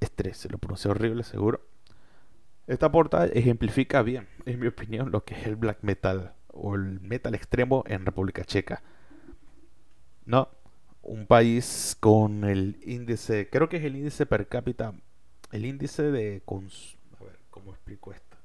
Estrés, 0.00 0.36
se 0.36 0.48
lo 0.48 0.58
pronuncié 0.58 0.90
horrible, 0.90 1.24
seguro. 1.24 1.60
Esta 2.66 2.92
portada 2.92 3.26
ejemplifica 3.26 4.02
bien, 4.02 4.28
en 4.44 4.60
mi 4.60 4.66
opinión, 4.66 5.10
lo 5.10 5.24
que 5.24 5.34
es 5.34 5.46
el 5.46 5.56
black 5.56 5.78
metal 5.82 6.34
o 6.48 6.74
el 6.74 7.00
metal 7.00 7.34
extremo 7.34 7.82
en 7.86 8.04
República 8.04 8.44
Checa. 8.44 8.82
No, 10.26 10.48
un 11.02 11.26
país 11.26 11.96
con 11.98 12.44
el 12.44 12.78
índice, 12.84 13.48
creo 13.50 13.68
que 13.68 13.78
es 13.78 13.84
el 13.84 13.96
índice 13.96 14.26
per 14.26 14.46
cápita, 14.46 14.92
el 15.50 15.64
índice 15.64 16.02
de... 16.02 16.42
A 16.46 17.24
ver, 17.24 17.38
¿cómo 17.50 17.72
explico 17.72 18.12
esto? 18.12 18.36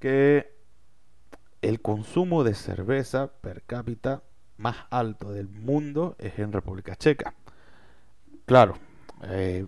Que 0.00 0.61
el 1.62 1.80
consumo 1.80 2.44
de 2.44 2.54
cerveza 2.54 3.28
per 3.40 3.62
cápita 3.62 4.22
más 4.58 4.76
alto 4.90 5.32
del 5.32 5.48
mundo 5.48 6.16
es 6.18 6.38
en 6.38 6.52
República 6.52 6.96
Checa. 6.96 7.34
Claro, 8.46 8.74
eh, 9.22 9.66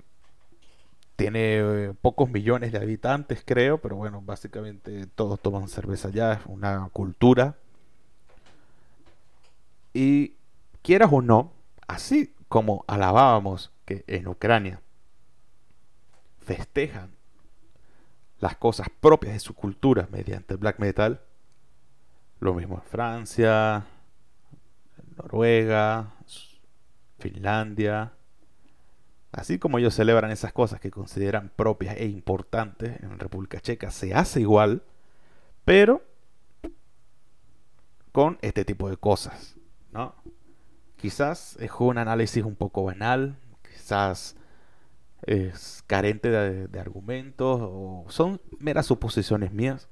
tiene 1.17 1.59
eh, 1.59 1.95
pocos 2.01 2.29
millones 2.29 2.73
de 2.73 2.79
habitantes, 2.79 3.43
creo, 3.45 3.79
pero 3.79 3.97
bueno, 3.97 4.21
básicamente 4.21 5.07
todos 5.07 5.41
toman 5.41 5.69
cerveza 5.69 6.11
ya, 6.11 6.35
es 6.35 6.41
una 6.47 6.89
cultura. 6.93 7.57
Y 9.93 10.35
quieras 10.83 11.11
o 11.13 11.23
no, 11.23 11.53
así 11.87 12.35
como 12.49 12.85
alabábamos 12.89 13.73
que 13.85 14.05
en 14.09 14.27
Ucrania 14.27 14.81
festejan 16.41 17.13
las 18.41 18.57
cosas 18.57 18.89
propias 19.01 19.35
de 19.35 19.41
su 19.41 19.55
cultura 19.55 20.09
mediante 20.11 20.55
el 20.55 20.59
black 20.59 20.81
metal, 20.81 21.21
lo 22.45 22.55
mismo 22.55 22.77
en 22.77 22.83
Francia, 22.83 23.85
Noruega, 25.17 26.13
Finlandia, 27.19 28.13
Así 29.35 29.59
como 29.59 29.79
ellos 29.79 29.95
celebran 29.95 30.31
esas 30.31 30.53
cosas 30.53 30.79
que 30.79 30.93
consideran 30.93 31.51
propias 31.57 31.97
e 31.97 32.07
importantes 32.07 33.03
en 33.03 33.19
República 33.19 33.59
Checa, 33.59 33.91
se 33.91 34.15
hace 34.15 34.41
igual, 34.41 34.85
pero 35.65 36.05
con 38.13 38.39
este 38.43 38.65
tipo 38.65 38.89
de 38.89 38.97
cosas, 38.97 39.57
¿no? 39.91 40.15
Quizás 40.95 41.57
es 41.59 41.73
un 41.81 41.99
análisis 41.99 42.45
un 42.45 42.55
poco 42.55 42.85
banal, 42.85 43.37
quizás 43.69 44.37
es 45.23 45.83
carente 45.89 46.31
de, 46.31 46.69
de 46.69 46.79
argumentos 46.81 47.59
o 47.61 48.05
son 48.11 48.41
meras 48.61 48.87
suposiciones 48.87 49.51
mías, 49.51 49.89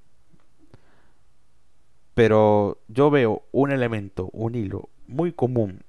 pero 2.14 2.78
yo 2.88 3.10
veo 3.10 3.42
un 3.52 3.70
elemento, 3.70 4.28
un 4.32 4.54
hilo 4.54 4.90
muy 5.06 5.32
común 5.32 5.84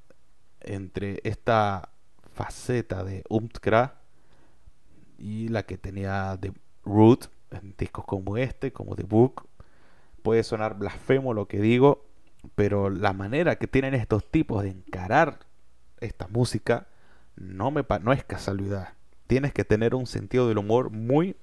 entre 0.62 1.20
esta 1.24 1.90
faceta 2.34 3.04
de 3.04 3.24
Umtkra 3.30 4.02
y 5.18 5.50
la 5.50 5.64
que 5.64 5.78
tenía 5.78 6.38
de 6.38 6.54
Root 6.86 7.26
en 7.52 7.76
discos 7.78 8.06
como 8.06 8.38
este, 8.38 8.72
como 8.72 8.96
The 8.96 9.04
Book. 9.04 9.48
Puede 10.22 10.44
sonar 10.44 10.78
blasfemo 10.78 11.34
lo 11.34 11.48
que 11.48 11.60
digo, 11.60 12.06
pero 12.56 12.90
la 12.90 13.14
manera 13.14 13.58
que 13.58 13.68
tienen 13.68 13.94
estos 13.94 14.30
tipos 14.30 14.64
de 14.64 14.70
encarar 14.70 15.40
esta 16.00 16.28
música 16.28 16.88
no, 17.36 17.72
me, 17.72 17.86
no 18.02 18.14
es 18.14 18.24
casualidad. 18.24 18.94
Tienes 19.28 19.54
que 19.54 19.64
tener 19.66 19.96
un 19.96 20.08
sentido 20.08 20.48
del 20.48 20.58
humor 20.58 20.90
muy 20.90 21.36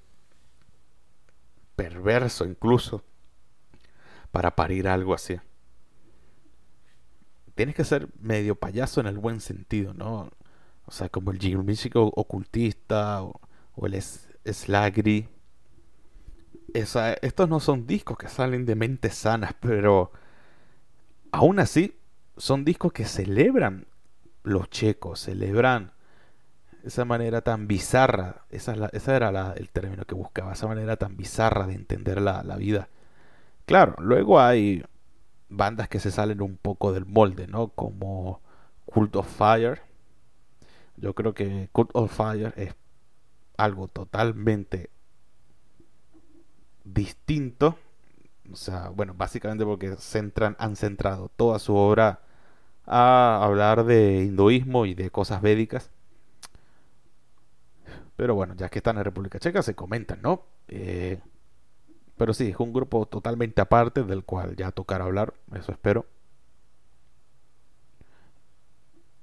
perverso 1.75 2.45
incluso 2.45 3.03
para 4.31 4.55
parir 4.55 4.87
algo 4.87 5.13
así. 5.13 5.39
Tienes 7.55 7.75
que 7.75 7.83
ser 7.83 8.07
medio 8.19 8.55
payaso 8.55 9.01
en 9.01 9.07
el 9.07 9.17
buen 9.17 9.41
sentido, 9.41 9.93
¿no? 9.93 10.31
O 10.85 10.91
sea, 10.91 11.09
como 11.09 11.31
el 11.31 11.57
músico 11.59 12.11
ocultista 12.15 13.23
o, 13.23 13.39
el 13.83 14.01
Slagri. 14.01 15.29
estos 16.73 17.49
no 17.49 17.59
son 17.59 17.85
discos 17.87 18.17
que 18.17 18.27
salen 18.27 18.65
de 18.65 18.75
mentes 18.75 19.15
sanas, 19.15 19.53
pero 19.59 20.11
aún 21.31 21.59
así 21.59 21.97
son 22.37 22.65
discos 22.65 22.93
que 22.93 23.05
celebran 23.05 23.87
los 24.43 24.69
checos, 24.69 25.19
celebran 25.19 25.93
esa 26.83 27.05
manera 27.05 27.41
tan 27.41 27.67
bizarra, 27.67 28.45
esa, 28.49 28.73
era 29.15 29.53
el 29.55 29.69
término 29.69 30.05
que 30.05 30.15
buscaba, 30.15 30.53
esa 30.53 30.67
manera 30.67 30.97
tan 30.97 31.15
bizarra 31.15 31.67
de 31.67 31.75
entender 31.75 32.21
la, 32.21 32.41
vida. 32.57 32.89
Claro, 33.65 33.95
luego 33.99 34.39
hay 34.39 34.83
bandas 35.49 35.89
que 35.89 35.99
se 35.99 36.11
salen 36.11 36.41
un 36.41 36.57
poco 36.57 36.91
del 36.93 37.05
molde, 37.05 37.47
¿no? 37.47 37.69
Como 37.69 38.41
Cult 38.85 39.15
of 39.15 39.27
Fire. 39.27 39.81
Yo 40.97 41.13
creo 41.15 41.33
que 41.33 41.69
Cult 41.71 41.91
of 41.93 42.15
Fire 42.15 42.53
es 42.57 42.75
algo 43.57 43.87
totalmente 43.87 44.89
distinto. 46.83 47.77
O 48.51 48.55
sea, 48.55 48.89
bueno, 48.89 49.13
básicamente 49.15 49.65
porque 49.65 49.95
centran, 49.97 50.55
han 50.59 50.75
centrado 50.75 51.29
toda 51.35 51.59
su 51.59 51.75
obra 51.75 52.21
a 52.85 53.43
hablar 53.43 53.85
de 53.85 54.23
hinduismo 54.23 54.85
y 54.85 54.93
de 54.93 55.11
cosas 55.11 55.41
védicas. 55.41 55.91
Pero 58.15 58.35
bueno, 58.35 58.53
ya 58.55 58.69
que 58.69 58.79
están 58.79 58.97
en 58.97 59.03
República 59.03 59.39
Checa, 59.39 59.61
se 59.63 59.75
comentan, 59.75 60.21
¿no? 60.21 60.43
Eh, 60.67 61.19
pero 62.21 62.35
sí, 62.35 62.49
es 62.49 62.59
un 62.59 62.71
grupo 62.71 63.07
totalmente 63.07 63.61
aparte 63.61 64.03
del 64.03 64.23
cual 64.23 64.55
ya 64.55 64.71
tocará 64.71 65.05
hablar, 65.05 65.33
eso 65.55 65.71
espero. 65.71 66.05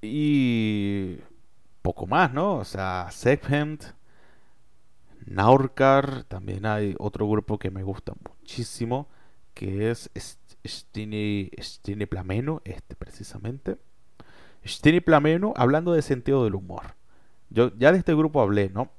Y 0.02 1.18
poco 1.80 2.08
más, 2.08 2.32
¿no? 2.32 2.56
O 2.56 2.64
sea, 2.64 3.06
Segment, 3.12 3.84
Naurkar, 5.26 6.24
también 6.24 6.66
hay 6.66 6.96
otro 6.98 7.28
grupo 7.28 7.56
que 7.56 7.70
me 7.70 7.84
gusta 7.84 8.14
muchísimo, 8.28 9.06
que 9.54 9.92
es 9.92 10.10
Stini, 10.66 11.52
Stini 11.56 12.06
Plameno, 12.06 12.62
este 12.64 12.96
precisamente. 12.96 13.78
Stini 14.66 14.98
Plameno, 14.98 15.54
hablando 15.54 15.92
de 15.92 16.02
sentido 16.02 16.42
del 16.42 16.56
humor. 16.56 16.96
Yo 17.48 17.70
ya 17.78 17.92
de 17.92 17.98
este 17.98 18.16
grupo 18.16 18.40
hablé, 18.40 18.70
¿no? 18.70 18.90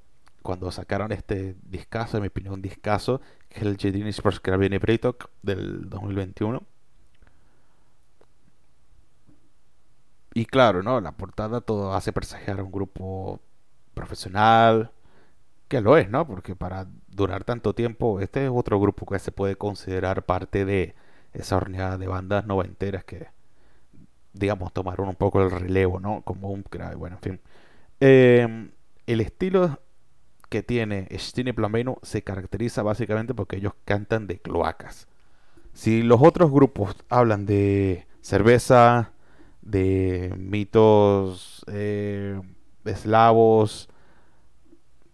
Cuando 0.41 0.71
sacaron 0.71 1.11
este 1.11 1.57
discazo, 1.63 2.15
en 2.15 2.21
mi 2.21 2.27
opinión, 2.29 2.61
discazo, 2.61 3.19
el 3.51 3.77
Jedini 3.77 4.09
Sports 4.09 4.39
Carabine 4.39 4.79
Bretok 4.79 5.29
del 5.41 5.89
2021. 5.89 6.61
Y 10.33 10.45
claro, 10.45 10.83
¿no? 10.83 11.01
La 11.01 11.11
portada 11.13 11.61
todo 11.61 11.93
hace 11.93 12.13
presagiar 12.13 12.59
a 12.59 12.63
un 12.63 12.71
grupo 12.71 13.41
profesional, 13.93 14.91
que 15.67 15.81
lo 15.81 15.97
es, 15.97 16.09
¿no? 16.09 16.27
Porque 16.27 16.55
para 16.55 16.87
durar 17.09 17.43
tanto 17.43 17.73
tiempo, 17.73 18.19
este 18.21 18.45
es 18.45 18.51
otro 18.53 18.79
grupo 18.79 19.05
que 19.05 19.19
se 19.19 19.31
puede 19.31 19.55
considerar 19.55 20.25
parte 20.25 20.65
de 20.65 20.95
esa 21.33 21.57
horneada 21.57 21.97
de 21.97 22.07
bandas 22.07 22.45
noventeras 22.45 23.03
que, 23.05 23.27
digamos, 24.33 24.73
tomaron 24.73 25.09
un 25.09 25.15
poco 25.15 25.41
el 25.43 25.51
relevo, 25.51 25.99
¿no? 25.99 26.21
Como 26.23 26.49
un 26.51 26.63
bueno, 26.97 27.17
en 27.17 27.21
fin. 27.21 27.41
Em, 27.99 28.71
el 29.07 29.21
estilo 29.21 29.79
que 30.49 30.63
tiene 30.63 31.07
Stine 31.17 31.53
Plameno 31.53 31.99
se 32.01 32.23
caracteriza 32.23 32.83
básicamente 32.83 33.33
porque 33.33 33.57
ellos 33.57 33.73
cantan 33.85 34.27
de 34.27 34.39
cloacas. 34.39 35.07
Si 35.73 36.01
los 36.01 36.21
otros 36.21 36.51
grupos 36.51 36.95
hablan 37.09 37.45
de 37.45 38.07
cerveza, 38.21 39.13
de 39.61 40.33
mitos 40.37 41.63
eh, 41.67 42.41
eslavos, 42.85 43.89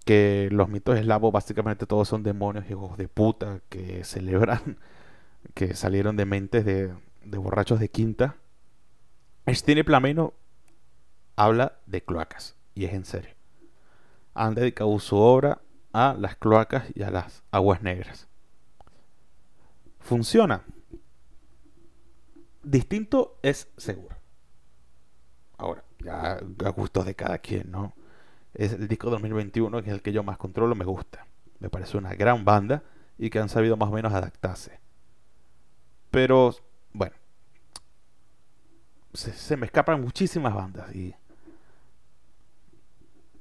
que 0.05 0.49
los 0.51 0.69
mitos 0.69 0.97
eslavos 0.97 1.33
básicamente 1.33 1.85
todos 1.85 2.07
son 2.07 2.23
demonios 2.23 2.69
hijos 2.69 2.97
de 2.97 3.07
puta 3.07 3.61
que 3.69 4.03
celebran, 4.05 4.77
que 5.53 5.75
salieron 5.75 6.15
de 6.15 6.25
mentes 6.25 6.65
de, 6.65 6.93
de 7.25 7.37
borrachos 7.37 7.79
de 7.79 7.89
quinta. 7.89 8.37
Stine 9.47 9.83
Plameno 9.83 10.33
habla 11.35 11.73
de 11.85 12.01
cloacas. 12.01 12.55
Y 12.73 12.85
es 12.85 12.93
en 12.93 13.05
serio. 13.05 13.34
Han 14.35 14.53
dedicado 14.53 14.99
su 14.99 15.17
obra 15.17 15.61
a 15.93 16.13
las 16.13 16.35
cloacas 16.35 16.85
y 16.93 17.03
a 17.03 17.09
las 17.09 17.41
aguas 17.51 17.81
negras. 17.81 18.27
Funciona. 19.99 20.61
Distinto 22.61 23.39
es 23.41 23.69
seguro. 23.77 24.15
Ahora, 25.57 25.83
ya 25.99 26.33
a 26.65 26.69
gustos 26.69 27.05
de 27.05 27.15
cada 27.15 27.37
quien, 27.37 27.71
¿no? 27.71 27.93
Es 28.53 28.73
el 28.73 28.87
disco 28.87 29.09
2021 29.09 29.81
que 29.81 29.89
es 29.89 29.95
el 29.95 30.01
que 30.01 30.11
yo 30.11 30.21
más 30.21 30.37
controlo, 30.37 30.75
me 30.75 30.85
gusta. 30.85 31.25
Me 31.59 31.69
parece 31.69 31.97
una 31.97 32.13
gran 32.13 32.43
banda 32.43 32.83
y 33.17 33.29
que 33.29 33.39
han 33.39 33.49
sabido 33.49 33.77
más 33.77 33.89
o 33.89 33.93
menos 33.93 34.13
adaptarse. 34.13 34.79
Pero, 36.11 36.53
bueno, 36.91 37.15
se, 39.13 39.31
se 39.31 39.55
me 39.57 39.65
escapan 39.65 40.01
muchísimas 40.01 40.53
bandas 40.53 40.93
y 40.93 41.15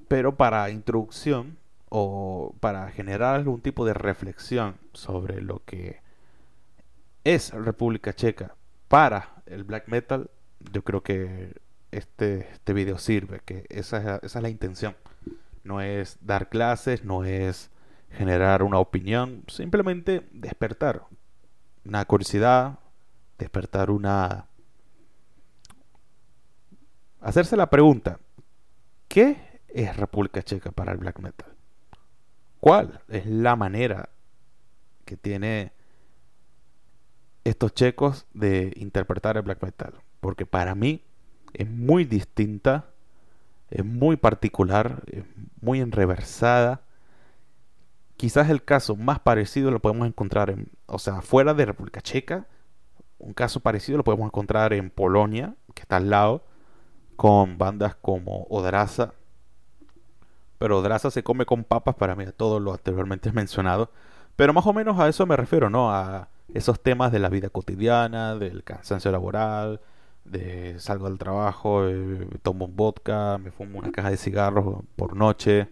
pero 0.08 0.36
para 0.36 0.70
introducción 0.70 1.58
o 1.88 2.54
para 2.60 2.90
generar 2.90 3.34
algún 3.36 3.60
tipo 3.60 3.84
de 3.84 3.94
reflexión 3.94 4.76
sobre 4.92 5.40
lo 5.40 5.62
que 5.64 6.00
es 7.22 7.52
República 7.52 8.12
Checa 8.12 8.54
para 8.88 9.42
el 9.46 9.64
black 9.64 9.88
metal, 9.88 10.30
yo 10.72 10.82
creo 10.82 11.02
que 11.02 11.54
este, 11.90 12.48
este 12.52 12.72
video 12.72 12.98
sirve, 12.98 13.40
que 13.44 13.66
esa, 13.68 14.16
esa 14.16 14.38
es 14.38 14.42
la 14.42 14.48
intención. 14.50 14.96
No 15.62 15.80
es 15.80 16.18
dar 16.20 16.48
clases, 16.48 17.04
no 17.04 17.24
es 17.24 17.70
generar 18.10 18.62
una 18.62 18.78
opinión, 18.78 19.44
simplemente 19.48 20.28
despertar 20.32 21.02
una 21.84 22.04
curiosidad, 22.04 22.78
despertar 23.38 23.90
una... 23.90 24.46
Hacerse 27.20 27.56
la 27.56 27.70
pregunta, 27.70 28.18
¿qué 29.08 29.43
es 29.74 29.96
República 29.96 30.42
Checa 30.42 30.70
para 30.70 30.92
el 30.92 30.98
black 30.98 31.18
metal? 31.18 31.52
¿Cuál 32.60 33.00
es 33.08 33.26
la 33.26 33.56
manera 33.56 34.08
que 35.04 35.16
tiene 35.18 35.72
estos 37.42 37.74
checos 37.74 38.26
de 38.32 38.72
interpretar 38.76 39.36
el 39.36 39.42
black 39.42 39.62
metal? 39.62 39.94
Porque 40.20 40.46
para 40.46 40.74
mí 40.74 41.04
es 41.52 41.68
muy 41.68 42.04
distinta, 42.04 42.86
es 43.68 43.84
muy 43.84 44.16
particular, 44.16 45.02
es 45.08 45.24
muy 45.60 45.80
enreversada. 45.80 46.82
Quizás 48.16 48.48
el 48.48 48.64
caso 48.64 48.96
más 48.96 49.18
parecido 49.18 49.70
lo 49.70 49.80
podemos 49.80 50.06
encontrar 50.06 50.50
en, 50.50 50.68
o 50.86 50.98
sea, 50.98 51.20
fuera 51.20 51.52
de 51.52 51.66
República 51.66 52.00
Checa. 52.00 52.46
Un 53.18 53.34
caso 53.34 53.60
parecido 53.60 53.98
lo 53.98 54.04
podemos 54.04 54.26
encontrar 54.26 54.72
en 54.72 54.90
Polonia, 54.90 55.56
que 55.74 55.82
está 55.82 55.96
al 55.96 56.10
lado, 56.10 56.46
con 57.16 57.58
bandas 57.58 57.94
como 57.96 58.44
Odraza, 58.44 59.14
pero 60.64 60.80
Draza 60.80 61.10
se 61.10 61.22
come 61.22 61.44
con 61.44 61.62
papas 61.62 61.94
para 61.94 62.16
mí, 62.16 62.24
todo 62.34 62.58
lo 62.58 62.72
anteriormente 62.72 63.30
mencionado. 63.34 63.90
Pero 64.34 64.54
más 64.54 64.66
o 64.66 64.72
menos 64.72 64.98
a 64.98 65.10
eso 65.10 65.26
me 65.26 65.36
refiero, 65.36 65.68
¿no? 65.68 65.92
A 65.92 66.30
esos 66.54 66.82
temas 66.82 67.12
de 67.12 67.18
la 67.18 67.28
vida 67.28 67.50
cotidiana, 67.50 68.34
del 68.36 68.64
cansancio 68.64 69.12
laboral, 69.12 69.82
de 70.24 70.80
salgo 70.80 71.06
del 71.10 71.18
trabajo, 71.18 71.86
eh, 71.86 72.26
tomo 72.42 72.64
un 72.64 72.76
vodka, 72.76 73.36
me 73.36 73.50
fumo 73.50 73.78
una 73.78 73.92
caja 73.92 74.08
de 74.08 74.16
cigarros 74.16 74.84
por 74.96 75.14
noche. 75.16 75.68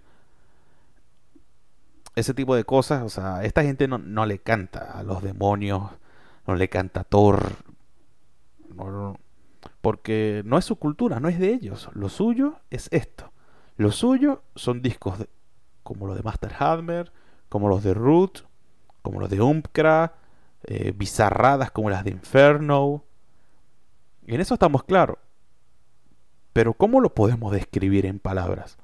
Ese 2.15 2.35
tipo 2.35 2.55
de 2.55 2.65
cosas, 2.65 3.03
o 3.03 3.09
sea, 3.09 3.45
esta 3.45 3.63
gente 3.63 3.89
no, 3.89 3.97
no 3.97 4.27
le 4.27 4.41
canta 4.41 4.93
a 4.93 5.03
los 5.03 5.23
demonios, 5.23 5.85
no 6.47 6.55
le 6.55 6.69
canta 6.69 7.01
a 7.01 7.05
Thor, 7.05 7.57
porque 9.81 10.43
no 10.45 10.59
es 10.59 10.67
su 10.67 10.77
cultura, 10.77 11.19
no 11.19 11.31
es 11.31 11.39
de 11.39 11.49
ellos. 11.55 11.89
Lo 11.95 12.11
suyo 12.11 12.57
es 12.69 12.89
esto. 12.93 13.32
Lo 13.83 13.91
suyo 13.91 14.45
son 14.55 14.81
discos 14.81 15.27
como 15.83 16.07
los 16.07 16.17
de 16.17 16.23
Master 16.23 16.55
Hammer, 16.57 17.13
como 17.49 17.69
los 17.69 17.83
de 17.83 17.93
Root, 17.93 18.47
como 19.03 19.19
los 19.19 19.29
de 19.29 19.41
Umpkra, 19.41 20.15
eh, 20.63 20.93
bizarradas 20.97 21.73
como 21.73 21.91
las 21.91 22.05
de 22.05 22.13
Inferno. 22.13 23.03
En 24.25 24.41
eso 24.41 24.55
estamos 24.55 24.85
claros. 24.85 25.19
Pero 26.53 26.75
¿cómo 26.75 27.01
lo 27.01 27.13
podemos 27.13 27.51
describir 27.51 28.07
en 28.07 28.21
palabras? 28.21 28.79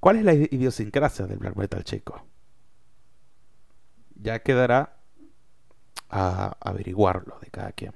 ¿Cuál 0.00 0.16
es 0.16 0.24
la 0.24 0.32
idiosincrasia 0.32 1.26
del 1.26 1.36
black 1.36 1.56
metal 1.56 1.84
checo? 1.84 2.24
Ya 4.14 4.38
quedará 4.38 4.96
a 6.08 6.56
averiguarlo 6.58 7.38
de 7.42 7.50
cada 7.50 7.72
quien. 7.72 7.92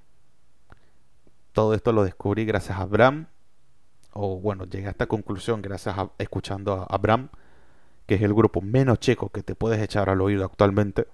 Todo 1.52 1.72
esto 1.72 1.92
lo 1.92 2.04
descubrí 2.04 2.44
gracias 2.44 2.78
a 2.78 2.84
Bram 2.84 3.28
o 4.16 4.40
bueno, 4.40 4.64
llegué 4.64 4.86
a 4.86 4.90
esta 4.90 5.06
conclusión 5.06 5.62
gracias 5.62 5.96
a 5.98 6.10
escuchando 6.18 6.72
a 6.72 6.84
Abraham, 6.84 7.28
que 8.06 8.16
es 8.16 8.22
el 8.22 8.34
grupo 8.34 8.60
menos 8.60 8.98
checo 9.00 9.28
que 9.30 9.42
te 9.42 9.54
puedes 9.54 9.80
echar 9.80 10.10
al 10.10 10.20
oído 10.20 10.44
actualmente, 10.44 11.06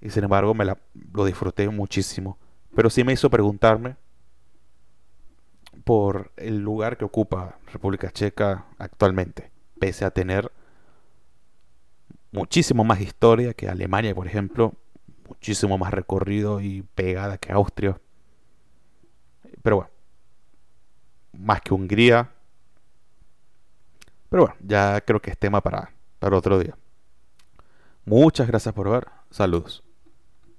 y 0.00 0.10
sin 0.10 0.24
embargo 0.24 0.54
me 0.54 0.64
la, 0.64 0.78
lo 1.12 1.24
disfruté 1.24 1.68
muchísimo. 1.68 2.38
Pero 2.74 2.90
sí 2.90 3.04
me 3.04 3.12
hizo 3.12 3.30
preguntarme 3.30 3.96
por 5.84 6.32
el 6.36 6.58
lugar 6.58 6.96
que 6.96 7.04
ocupa 7.04 7.58
República 7.72 8.10
Checa 8.10 8.66
actualmente, 8.78 9.50
pese 9.78 10.04
a 10.04 10.10
tener 10.10 10.50
muchísimo 12.32 12.84
más 12.84 13.00
historia 13.00 13.54
que 13.54 13.68
Alemania, 13.68 14.14
por 14.14 14.26
ejemplo, 14.26 14.74
muchísimo 15.28 15.78
más 15.78 15.92
recorrido 15.92 16.60
y 16.60 16.82
pegada 16.94 17.38
que 17.38 17.52
Austria. 17.52 17.98
Pero 19.62 19.76
bueno, 19.76 19.90
más 21.32 21.60
que 21.60 21.74
Hungría. 21.74 22.35
Pero 24.28 24.44
bueno, 24.44 24.56
ya 24.60 25.00
creo 25.00 25.20
que 25.20 25.30
es 25.30 25.38
tema 25.38 25.60
para, 25.60 25.92
para 26.18 26.36
otro 26.36 26.58
día. 26.58 26.76
Muchas 28.04 28.46
gracias 28.46 28.74
por 28.74 28.90
ver. 28.90 29.06
Saludos. 29.30 29.85